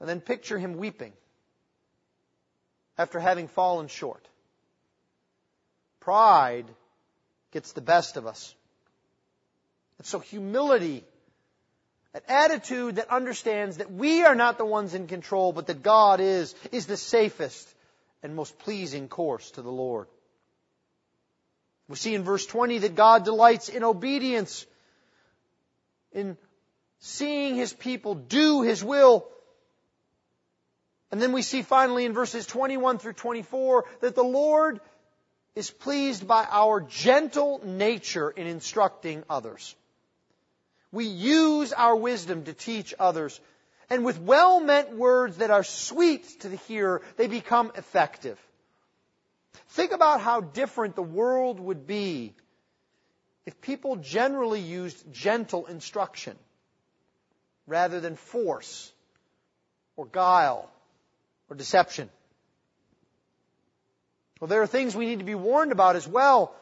And 0.00 0.08
then 0.08 0.20
picture 0.20 0.58
him 0.58 0.76
weeping 0.76 1.14
after 2.98 3.18
having 3.18 3.48
fallen 3.48 3.88
short. 3.88 4.28
Pride 6.00 6.66
gets 7.52 7.72
the 7.72 7.80
best 7.80 8.18
of 8.18 8.26
us. 8.26 8.54
And 9.96 10.06
so 10.06 10.18
humility 10.18 11.04
an 12.18 12.34
attitude 12.34 12.96
that 12.96 13.10
understands 13.10 13.76
that 13.76 13.92
we 13.92 14.24
are 14.24 14.34
not 14.34 14.58
the 14.58 14.64
ones 14.64 14.94
in 14.94 15.06
control, 15.06 15.52
but 15.52 15.68
that 15.68 15.82
God 15.82 16.20
is, 16.20 16.54
is 16.72 16.86
the 16.86 16.96
safest 16.96 17.72
and 18.22 18.34
most 18.34 18.58
pleasing 18.58 19.08
course 19.08 19.52
to 19.52 19.62
the 19.62 19.70
Lord. 19.70 20.08
We 21.88 21.96
see 21.96 22.14
in 22.14 22.24
verse 22.24 22.44
20 22.44 22.78
that 22.78 22.96
God 22.96 23.24
delights 23.24 23.68
in 23.68 23.84
obedience, 23.84 24.66
in 26.12 26.36
seeing 26.98 27.54
His 27.54 27.72
people 27.72 28.14
do 28.14 28.62
His 28.62 28.82
will. 28.82 29.26
And 31.12 31.22
then 31.22 31.32
we 31.32 31.42
see 31.42 31.62
finally 31.62 32.04
in 32.04 32.12
verses 32.12 32.46
21 32.46 32.98
through 32.98 33.14
24 33.14 33.84
that 34.00 34.14
the 34.14 34.24
Lord 34.24 34.80
is 35.54 35.70
pleased 35.70 36.26
by 36.26 36.46
our 36.50 36.80
gentle 36.80 37.60
nature 37.64 38.28
in 38.28 38.46
instructing 38.46 39.22
others. 39.30 39.74
We 40.92 41.04
use 41.04 41.72
our 41.72 41.94
wisdom 41.94 42.44
to 42.44 42.52
teach 42.52 42.94
others. 42.98 43.40
And 43.90 44.04
with 44.04 44.20
well 44.20 44.60
meant 44.60 44.96
words 44.96 45.38
that 45.38 45.50
are 45.50 45.64
sweet 45.64 46.40
to 46.40 46.48
the 46.48 46.56
hearer, 46.56 47.02
they 47.16 47.26
become 47.26 47.72
effective. 47.74 48.38
Think 49.70 49.92
about 49.92 50.20
how 50.20 50.40
different 50.40 50.96
the 50.96 51.02
world 51.02 51.60
would 51.60 51.86
be 51.86 52.34
if 53.46 53.60
people 53.60 53.96
generally 53.96 54.60
used 54.60 55.12
gentle 55.12 55.66
instruction 55.66 56.36
rather 57.66 58.00
than 58.00 58.16
force 58.16 58.92
or 59.96 60.06
guile 60.06 60.70
or 61.48 61.56
deception. 61.56 62.10
Well, 64.40 64.48
there 64.48 64.62
are 64.62 64.66
things 64.66 64.94
we 64.94 65.06
need 65.06 65.18
to 65.18 65.24
be 65.24 65.34
warned 65.34 65.72
about 65.72 65.96
as 65.96 66.06
well 66.06 66.54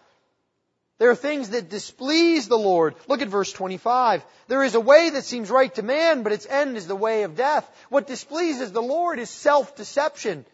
there 0.98 1.10
are 1.10 1.16
things 1.16 1.50
that 1.50 1.68
displease 1.68 2.48
the 2.48 2.58
Lord. 2.58 2.94
Look 3.06 3.20
at 3.20 3.28
verse 3.28 3.52
25. 3.52 4.24
There 4.48 4.64
is 4.64 4.74
a 4.74 4.80
way 4.80 5.10
that 5.10 5.24
seems 5.24 5.50
right 5.50 5.74
to 5.74 5.82
man, 5.82 6.22
but 6.22 6.32
its 6.32 6.46
end 6.46 6.76
is 6.76 6.86
the 6.86 6.96
way 6.96 7.24
of 7.24 7.36
death. 7.36 7.70
What 7.90 8.06
displeases 8.06 8.72
the 8.72 8.82
Lord 8.82 9.18
is 9.18 9.28
self-deception. 9.28 10.46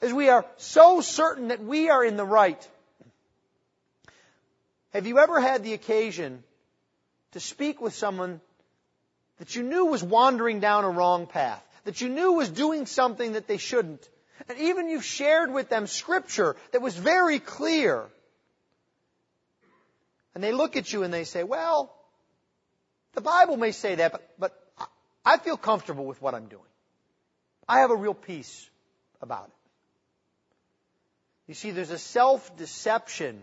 as 0.00 0.12
we 0.12 0.28
are 0.28 0.44
so 0.56 1.00
certain 1.00 1.48
that 1.48 1.62
we 1.62 1.90
are 1.90 2.04
in 2.04 2.16
the 2.16 2.24
right. 2.24 2.68
Have 4.92 5.06
you 5.06 5.18
ever 5.18 5.40
had 5.40 5.64
the 5.64 5.74
occasion 5.74 6.42
to 7.32 7.40
speak 7.40 7.80
with 7.80 7.94
someone 7.94 8.40
that 9.38 9.54
you 9.54 9.62
knew 9.62 9.86
was 9.86 10.02
wandering 10.02 10.60
down 10.60 10.84
a 10.84 10.90
wrong 10.90 11.26
path, 11.26 11.62
that 11.84 12.00
you 12.00 12.08
knew 12.08 12.32
was 12.32 12.48
doing 12.48 12.86
something 12.86 13.32
that 13.32 13.46
they 13.46 13.58
shouldn't, 13.58 14.08
and 14.48 14.58
even 14.58 14.88
you've 14.88 15.04
shared 15.04 15.52
with 15.52 15.68
them 15.68 15.86
scripture 15.86 16.56
that 16.72 16.80
was 16.80 16.96
very 16.96 17.38
clear, 17.38 18.06
and 20.38 20.44
they 20.44 20.52
look 20.52 20.76
at 20.76 20.92
you 20.92 21.02
and 21.02 21.12
they 21.12 21.24
say, 21.24 21.42
well, 21.42 21.92
the 23.14 23.20
Bible 23.20 23.56
may 23.56 23.72
say 23.72 23.96
that, 23.96 24.12
but, 24.12 24.30
but 24.38 24.88
I 25.24 25.36
feel 25.36 25.56
comfortable 25.56 26.06
with 26.06 26.22
what 26.22 26.32
I'm 26.32 26.46
doing. 26.46 26.62
I 27.68 27.80
have 27.80 27.90
a 27.90 27.96
real 27.96 28.14
peace 28.14 28.70
about 29.20 29.46
it. 29.46 29.52
You 31.48 31.54
see, 31.54 31.72
there's 31.72 31.90
a 31.90 31.98
self-deception 31.98 33.40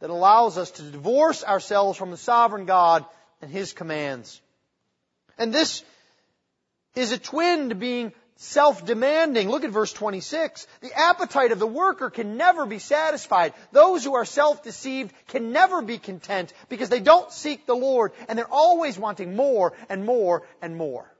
that 0.00 0.10
allows 0.10 0.58
us 0.58 0.72
to 0.72 0.82
divorce 0.82 1.42
ourselves 1.42 1.96
from 1.96 2.10
the 2.10 2.18
sovereign 2.18 2.66
God 2.66 3.06
and 3.40 3.50
His 3.50 3.72
commands. 3.72 4.42
And 5.38 5.54
this 5.54 5.82
is 6.96 7.12
a 7.12 7.18
twin 7.18 7.70
to 7.70 7.74
being 7.74 8.12
self-demanding. 8.38 9.48
Look 9.48 9.64
at 9.64 9.70
verse 9.70 9.92
26. 9.92 10.66
The 10.80 10.92
appetite 10.96 11.50
of 11.50 11.58
the 11.58 11.66
worker 11.66 12.08
can 12.08 12.36
never 12.36 12.66
be 12.66 12.78
satisfied. 12.78 13.52
Those 13.72 14.04
who 14.04 14.14
are 14.14 14.24
self-deceived 14.24 15.12
can 15.26 15.52
never 15.52 15.82
be 15.82 15.98
content 15.98 16.52
because 16.68 16.88
they 16.88 17.00
don't 17.00 17.32
seek 17.32 17.66
the 17.66 17.74
Lord 17.74 18.12
and 18.28 18.38
they're 18.38 18.46
always 18.50 18.96
wanting 18.96 19.34
more 19.34 19.74
and 19.88 20.06
more 20.06 20.46
and 20.62 20.76
more. 20.76 21.12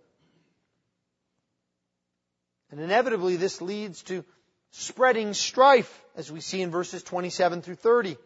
And 2.71 2.81
inevitably 2.81 3.37
this 3.37 3.61
leads 3.61 4.03
to 4.05 4.25
spreading 4.71 5.35
strife, 5.35 6.05
as 6.15 6.31
we 6.31 6.41
see 6.41 6.63
in 6.63 6.71
verses 6.71 7.03
27 7.03 7.63
through 7.63 7.77
30. 7.77 8.17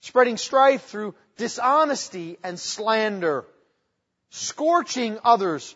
Spreading 0.00 0.38
strife 0.38 0.84
through 0.84 1.14
dishonesty 1.36 2.38
and 2.42 2.58
slander. 2.58 3.44
Scorching 4.30 5.18
others, 5.24 5.74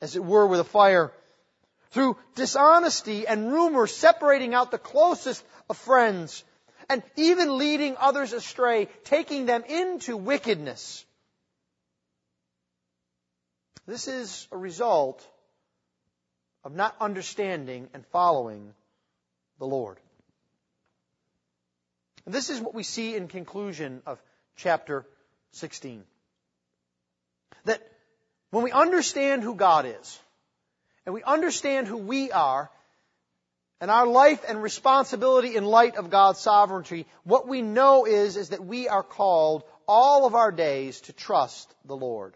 as 0.00 0.16
it 0.16 0.24
were, 0.24 0.46
with 0.46 0.60
a 0.60 0.64
fire. 0.64 1.12
Through 1.94 2.16
dishonesty 2.34 3.24
and 3.24 3.52
rumor 3.52 3.86
separating 3.86 4.52
out 4.52 4.72
the 4.72 4.78
closest 4.78 5.44
of 5.70 5.76
friends. 5.76 6.42
And 6.88 7.04
even 7.14 7.56
leading 7.56 7.94
others 7.96 8.32
astray, 8.32 8.88
taking 9.04 9.46
them 9.46 9.62
into 9.68 10.16
wickedness. 10.16 11.04
This 13.86 14.08
is 14.08 14.48
a 14.50 14.56
result 14.56 15.24
of 16.64 16.74
not 16.74 16.96
understanding 17.00 17.88
and 17.94 18.04
following 18.06 18.74
the 19.60 19.66
Lord. 19.66 19.96
And 22.26 22.34
this 22.34 22.50
is 22.50 22.60
what 22.60 22.74
we 22.74 22.82
see 22.82 23.14
in 23.14 23.28
conclusion 23.28 24.02
of 24.04 24.20
chapter 24.56 25.06
16. 25.52 26.02
That 27.66 27.86
when 28.50 28.64
we 28.64 28.72
understand 28.72 29.44
who 29.44 29.54
God 29.54 29.86
is, 29.86 30.18
and 31.04 31.14
we 31.14 31.22
understand 31.22 31.86
who 31.86 31.98
we 31.98 32.32
are, 32.32 32.70
and 33.80 33.90
our 33.90 34.06
life 34.06 34.44
and 34.48 34.62
responsibility 34.62 35.56
in 35.56 35.64
light 35.64 35.96
of 35.96 36.10
God's 36.10 36.40
sovereignty, 36.40 37.06
what 37.24 37.46
we 37.46 37.60
know 37.60 38.06
is, 38.06 38.36
is 38.36 38.50
that 38.50 38.64
we 38.64 38.88
are 38.88 39.02
called 39.02 39.64
all 39.86 40.26
of 40.26 40.34
our 40.34 40.52
days 40.52 41.00
to 41.02 41.12
trust 41.12 41.74
the 41.84 41.96
Lord. 41.96 42.34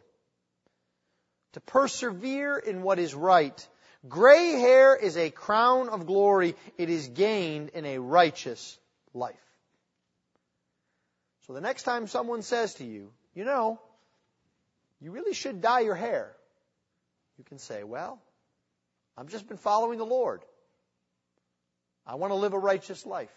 To 1.53 1.61
persevere 1.61 2.59
in 2.59 2.83
what 2.83 2.99
is 2.99 3.15
right 3.15 3.69
Gray 4.07 4.53
hair 4.53 4.95
is 4.95 5.17
a 5.17 5.31
crown 5.31 5.89
of 5.89 6.07
glory. 6.07 6.55
It 6.77 6.89
is 6.89 7.09
gained 7.09 7.71
in 7.71 7.85
a 7.85 7.99
righteous 7.99 8.79
life. 9.13 9.35
So 11.47 11.53
the 11.53 11.61
next 11.61 11.83
time 11.83 12.07
someone 12.07 12.43
says 12.43 12.75
to 12.75 12.85
you, 12.85 13.11
you 13.35 13.45
know, 13.45 13.81
you 15.01 15.11
really 15.11 15.35
should 15.35 15.61
dye 15.61 15.81
your 15.81 15.95
hair, 15.95 16.35
you 17.39 17.45
can 17.45 17.59
say, 17.59 17.83
well, 17.83 18.21
I've 19.19 19.29
just 19.29 19.49
been 19.49 19.57
following 19.57 19.99
the 19.99 20.07
Lord. 20.07 20.43
I 22.07 22.15
want 22.15 22.31
to 22.31 22.37
live 22.37 22.53
a 22.53 22.59
righteous 22.59 23.05
life. 23.05 23.33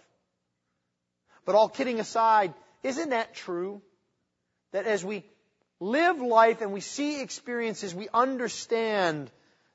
But 1.44 1.56
all 1.56 1.70
kidding 1.70 2.00
aside, 2.00 2.54
isn't 2.84 3.10
that 3.10 3.34
true? 3.34 3.82
That 4.74 4.86
as 4.86 5.04
we 5.04 5.26
live 5.80 6.22
life 6.22 6.62
and 6.62 6.72
we 6.72 6.82
see 6.82 7.22
experiences, 7.22 7.96
we 7.96 8.08
understand 8.14 9.32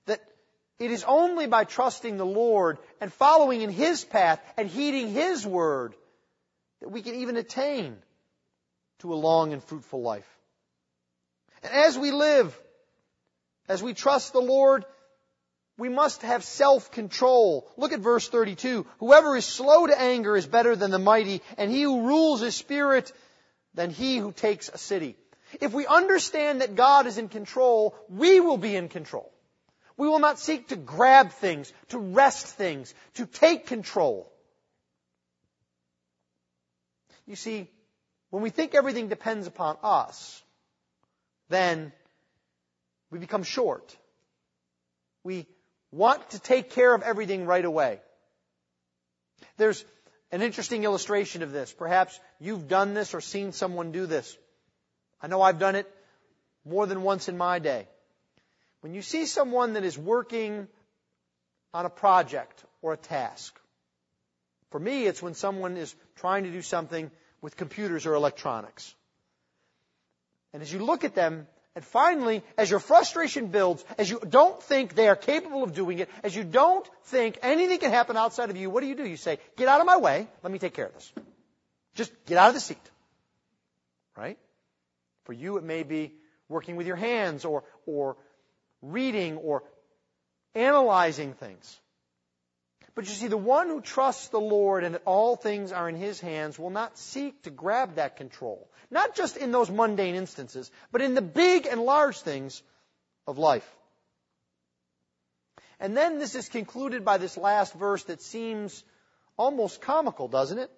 that 0.06 0.20
it 0.78 0.92
is 0.92 1.02
only 1.02 1.48
by 1.48 1.64
trusting 1.64 2.18
the 2.18 2.26
Lord 2.26 2.78
and 3.00 3.12
following 3.12 3.62
in 3.62 3.70
His 3.70 4.04
path 4.04 4.40
and 4.56 4.68
heeding 4.68 5.10
His 5.10 5.44
word 5.44 5.92
that 6.82 6.90
we 6.90 7.02
can 7.02 7.16
even 7.16 7.36
attain 7.36 7.96
to 9.00 9.12
a 9.12 9.16
long 9.16 9.52
and 9.52 9.62
fruitful 9.62 10.02
life. 10.02 10.28
And 11.64 11.72
as 11.72 11.98
we 11.98 12.12
live, 12.12 12.56
as 13.68 13.82
we 13.82 13.92
trust 13.92 14.32
the 14.32 14.40
Lord, 14.40 14.84
we 15.78 15.88
must 15.88 16.22
have 16.22 16.42
self-control. 16.42 17.68
Look 17.76 17.92
at 17.92 18.00
verse 18.00 18.28
32. 18.28 18.86
Whoever 18.98 19.36
is 19.36 19.44
slow 19.44 19.86
to 19.86 20.00
anger 20.00 20.36
is 20.36 20.46
better 20.46 20.74
than 20.74 20.90
the 20.90 20.98
mighty, 20.98 21.42
and 21.58 21.70
he 21.70 21.82
who 21.82 22.06
rules 22.06 22.40
his 22.40 22.54
spirit 22.54 23.12
than 23.74 23.90
he 23.90 24.16
who 24.16 24.32
takes 24.32 24.68
a 24.68 24.78
city. 24.78 25.16
If 25.60 25.72
we 25.72 25.86
understand 25.86 26.60
that 26.60 26.74
God 26.74 27.06
is 27.06 27.18
in 27.18 27.28
control, 27.28 27.94
we 28.08 28.40
will 28.40 28.56
be 28.56 28.74
in 28.74 28.88
control. 28.88 29.30
We 29.98 30.08
will 30.08 30.18
not 30.18 30.38
seek 30.38 30.68
to 30.68 30.76
grab 30.76 31.30
things, 31.32 31.72
to 31.88 31.98
wrest 31.98 32.46
things, 32.46 32.94
to 33.14 33.26
take 33.26 33.66
control. 33.66 34.30
You 37.26 37.36
see, 37.36 37.68
when 38.30 38.42
we 38.42 38.50
think 38.50 38.74
everything 38.74 39.08
depends 39.08 39.46
upon 39.46 39.76
us, 39.82 40.42
then 41.48 41.92
we 43.10 43.18
become 43.18 43.42
short. 43.42 43.96
We 45.22 45.46
want 45.92 46.30
to 46.30 46.38
take 46.38 46.70
care 46.70 46.94
of 46.94 47.02
everything 47.02 47.46
right 47.46 47.64
away. 47.64 48.00
There's 49.56 49.84
an 50.32 50.42
interesting 50.42 50.84
illustration 50.84 51.42
of 51.42 51.52
this. 51.52 51.72
Perhaps 51.72 52.18
you've 52.40 52.68
done 52.68 52.94
this 52.94 53.14
or 53.14 53.20
seen 53.20 53.52
someone 53.52 53.92
do 53.92 54.06
this. 54.06 54.36
I 55.20 55.28
know 55.28 55.40
I've 55.40 55.58
done 55.58 55.76
it 55.76 55.90
more 56.64 56.86
than 56.86 57.02
once 57.02 57.28
in 57.28 57.36
my 57.36 57.58
day. 57.58 57.86
When 58.80 58.92
you 58.94 59.02
see 59.02 59.26
someone 59.26 59.74
that 59.74 59.84
is 59.84 59.96
working 59.96 60.68
on 61.72 61.86
a 61.86 61.90
project 61.90 62.64
or 62.82 62.92
a 62.92 62.96
task, 62.96 63.58
for 64.70 64.80
me, 64.80 65.06
it's 65.06 65.22
when 65.22 65.34
someone 65.34 65.76
is 65.76 65.94
trying 66.16 66.44
to 66.44 66.50
do 66.50 66.60
something 66.62 67.10
with 67.40 67.56
computers 67.56 68.06
or 68.06 68.14
electronics. 68.14 68.94
And 70.52 70.62
as 70.62 70.72
you 70.72 70.80
look 70.80 71.04
at 71.04 71.14
them, 71.14 71.46
and 71.76 71.84
finally, 71.84 72.42
as 72.56 72.70
your 72.70 72.80
frustration 72.80 73.48
builds, 73.48 73.84
as 73.98 74.08
you 74.08 74.18
don't 74.26 74.60
think 74.62 74.94
they 74.94 75.08
are 75.08 75.14
capable 75.14 75.62
of 75.62 75.74
doing 75.74 75.98
it, 75.98 76.08
as 76.24 76.34
you 76.34 76.42
don't 76.42 76.88
think 77.04 77.38
anything 77.42 77.78
can 77.78 77.90
happen 77.90 78.16
outside 78.16 78.48
of 78.48 78.56
you, 78.56 78.70
what 78.70 78.80
do 78.80 78.86
you 78.86 78.94
do? 78.94 79.06
You 79.06 79.18
say, 79.18 79.38
get 79.58 79.68
out 79.68 79.80
of 79.80 79.86
my 79.86 79.98
way, 79.98 80.26
let 80.42 80.50
me 80.50 80.58
take 80.58 80.72
care 80.72 80.86
of 80.86 80.94
this. 80.94 81.12
Just 81.94 82.12
get 82.24 82.38
out 82.38 82.48
of 82.48 82.54
the 82.54 82.60
seat. 82.60 82.80
Right? 84.16 84.38
For 85.24 85.34
you, 85.34 85.58
it 85.58 85.64
may 85.64 85.82
be 85.82 86.14
working 86.48 86.76
with 86.76 86.86
your 86.86 86.96
hands 86.96 87.44
or, 87.44 87.62
or 87.84 88.16
reading 88.80 89.36
or 89.36 89.62
analyzing 90.54 91.34
things. 91.34 91.78
But 92.96 93.04
you 93.04 93.10
see, 93.10 93.28
the 93.28 93.36
one 93.36 93.68
who 93.68 93.82
trusts 93.82 94.28
the 94.28 94.40
Lord 94.40 94.82
and 94.82 94.94
that 94.94 95.02
all 95.04 95.36
things 95.36 95.70
are 95.70 95.86
in 95.86 95.96
His 95.96 96.18
hands 96.18 96.58
will 96.58 96.70
not 96.70 96.98
seek 96.98 97.42
to 97.42 97.50
grab 97.50 97.96
that 97.96 98.16
control. 98.16 98.70
Not 98.90 99.14
just 99.14 99.36
in 99.36 99.52
those 99.52 99.70
mundane 99.70 100.14
instances, 100.14 100.70
but 100.90 101.02
in 101.02 101.14
the 101.14 101.20
big 101.20 101.66
and 101.66 101.82
large 101.82 102.18
things 102.22 102.62
of 103.26 103.36
life. 103.36 103.70
And 105.78 105.94
then 105.94 106.18
this 106.18 106.34
is 106.34 106.48
concluded 106.48 107.04
by 107.04 107.18
this 107.18 107.36
last 107.36 107.74
verse 107.74 108.02
that 108.04 108.22
seems 108.22 108.82
almost 109.36 109.82
comical, 109.82 110.26
doesn't 110.26 110.58
it? 110.58 110.70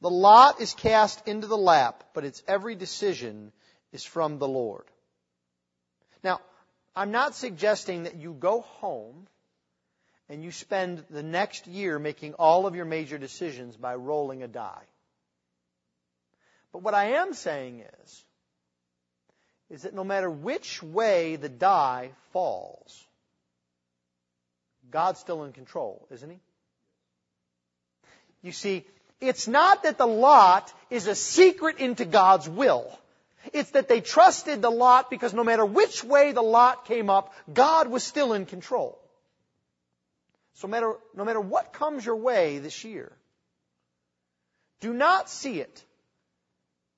The 0.00 0.10
lot 0.10 0.60
is 0.60 0.72
cast 0.72 1.26
into 1.26 1.48
the 1.48 1.56
lap, 1.56 2.04
but 2.14 2.24
its 2.24 2.44
every 2.46 2.76
decision 2.76 3.50
is 3.90 4.04
from 4.04 4.38
the 4.38 4.46
Lord. 4.46 4.84
Now, 6.22 6.40
I'm 6.94 7.10
not 7.10 7.34
suggesting 7.34 8.04
that 8.04 8.14
you 8.14 8.34
go 8.34 8.60
home 8.60 9.26
and 10.28 10.42
you 10.42 10.50
spend 10.50 11.04
the 11.10 11.22
next 11.22 11.66
year 11.66 11.98
making 11.98 12.34
all 12.34 12.66
of 12.66 12.74
your 12.74 12.84
major 12.84 13.18
decisions 13.18 13.76
by 13.76 13.94
rolling 13.94 14.42
a 14.42 14.48
die. 14.48 14.84
But 16.72 16.82
what 16.82 16.94
I 16.94 17.16
am 17.16 17.34
saying 17.34 17.84
is, 18.02 18.24
is 19.70 19.82
that 19.82 19.94
no 19.94 20.04
matter 20.04 20.30
which 20.30 20.82
way 20.82 21.36
the 21.36 21.48
die 21.48 22.10
falls, 22.32 23.04
God's 24.90 25.20
still 25.20 25.44
in 25.44 25.52
control, 25.52 26.06
isn't 26.10 26.30
He? 26.30 26.40
You 28.42 28.52
see, 28.52 28.84
it's 29.20 29.48
not 29.48 29.84
that 29.84 29.98
the 29.98 30.06
lot 30.06 30.72
is 30.90 31.06
a 31.06 31.14
secret 31.14 31.78
into 31.78 32.04
God's 32.04 32.48
will. 32.48 32.98
It's 33.52 33.70
that 33.70 33.88
they 33.88 34.00
trusted 34.00 34.62
the 34.62 34.70
lot 34.70 35.10
because 35.10 35.34
no 35.34 35.44
matter 35.44 35.64
which 35.64 36.02
way 36.02 36.32
the 36.32 36.42
lot 36.42 36.86
came 36.86 37.10
up, 37.10 37.34
God 37.52 37.88
was 37.88 38.02
still 38.02 38.32
in 38.32 38.46
control. 38.46 38.98
So 40.54 40.68
no 40.68 40.70
matter, 40.70 40.94
no 41.14 41.24
matter 41.24 41.40
what 41.40 41.72
comes 41.72 42.04
your 42.04 42.16
way 42.16 42.58
this 42.58 42.84
year, 42.84 43.12
do 44.80 44.92
not 44.92 45.28
see 45.28 45.60
it 45.60 45.84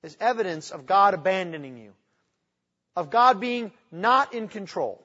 as 0.03 0.15
evidence 0.19 0.71
of 0.71 0.85
God 0.85 1.13
abandoning 1.13 1.77
you, 1.77 1.93
of 2.95 3.09
God 3.09 3.39
being 3.39 3.71
not 3.91 4.33
in 4.33 4.47
control. 4.47 5.03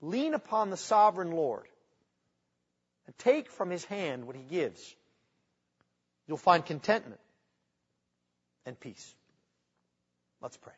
Lean 0.00 0.34
upon 0.34 0.70
the 0.70 0.76
sovereign 0.76 1.32
Lord 1.32 1.66
and 3.06 3.18
take 3.18 3.50
from 3.50 3.70
his 3.70 3.84
hand 3.84 4.26
what 4.26 4.36
he 4.36 4.42
gives. 4.42 4.94
You'll 6.26 6.36
find 6.36 6.64
contentment 6.64 7.20
and 8.64 8.78
peace. 8.78 9.14
Let's 10.40 10.56
pray. 10.56 10.74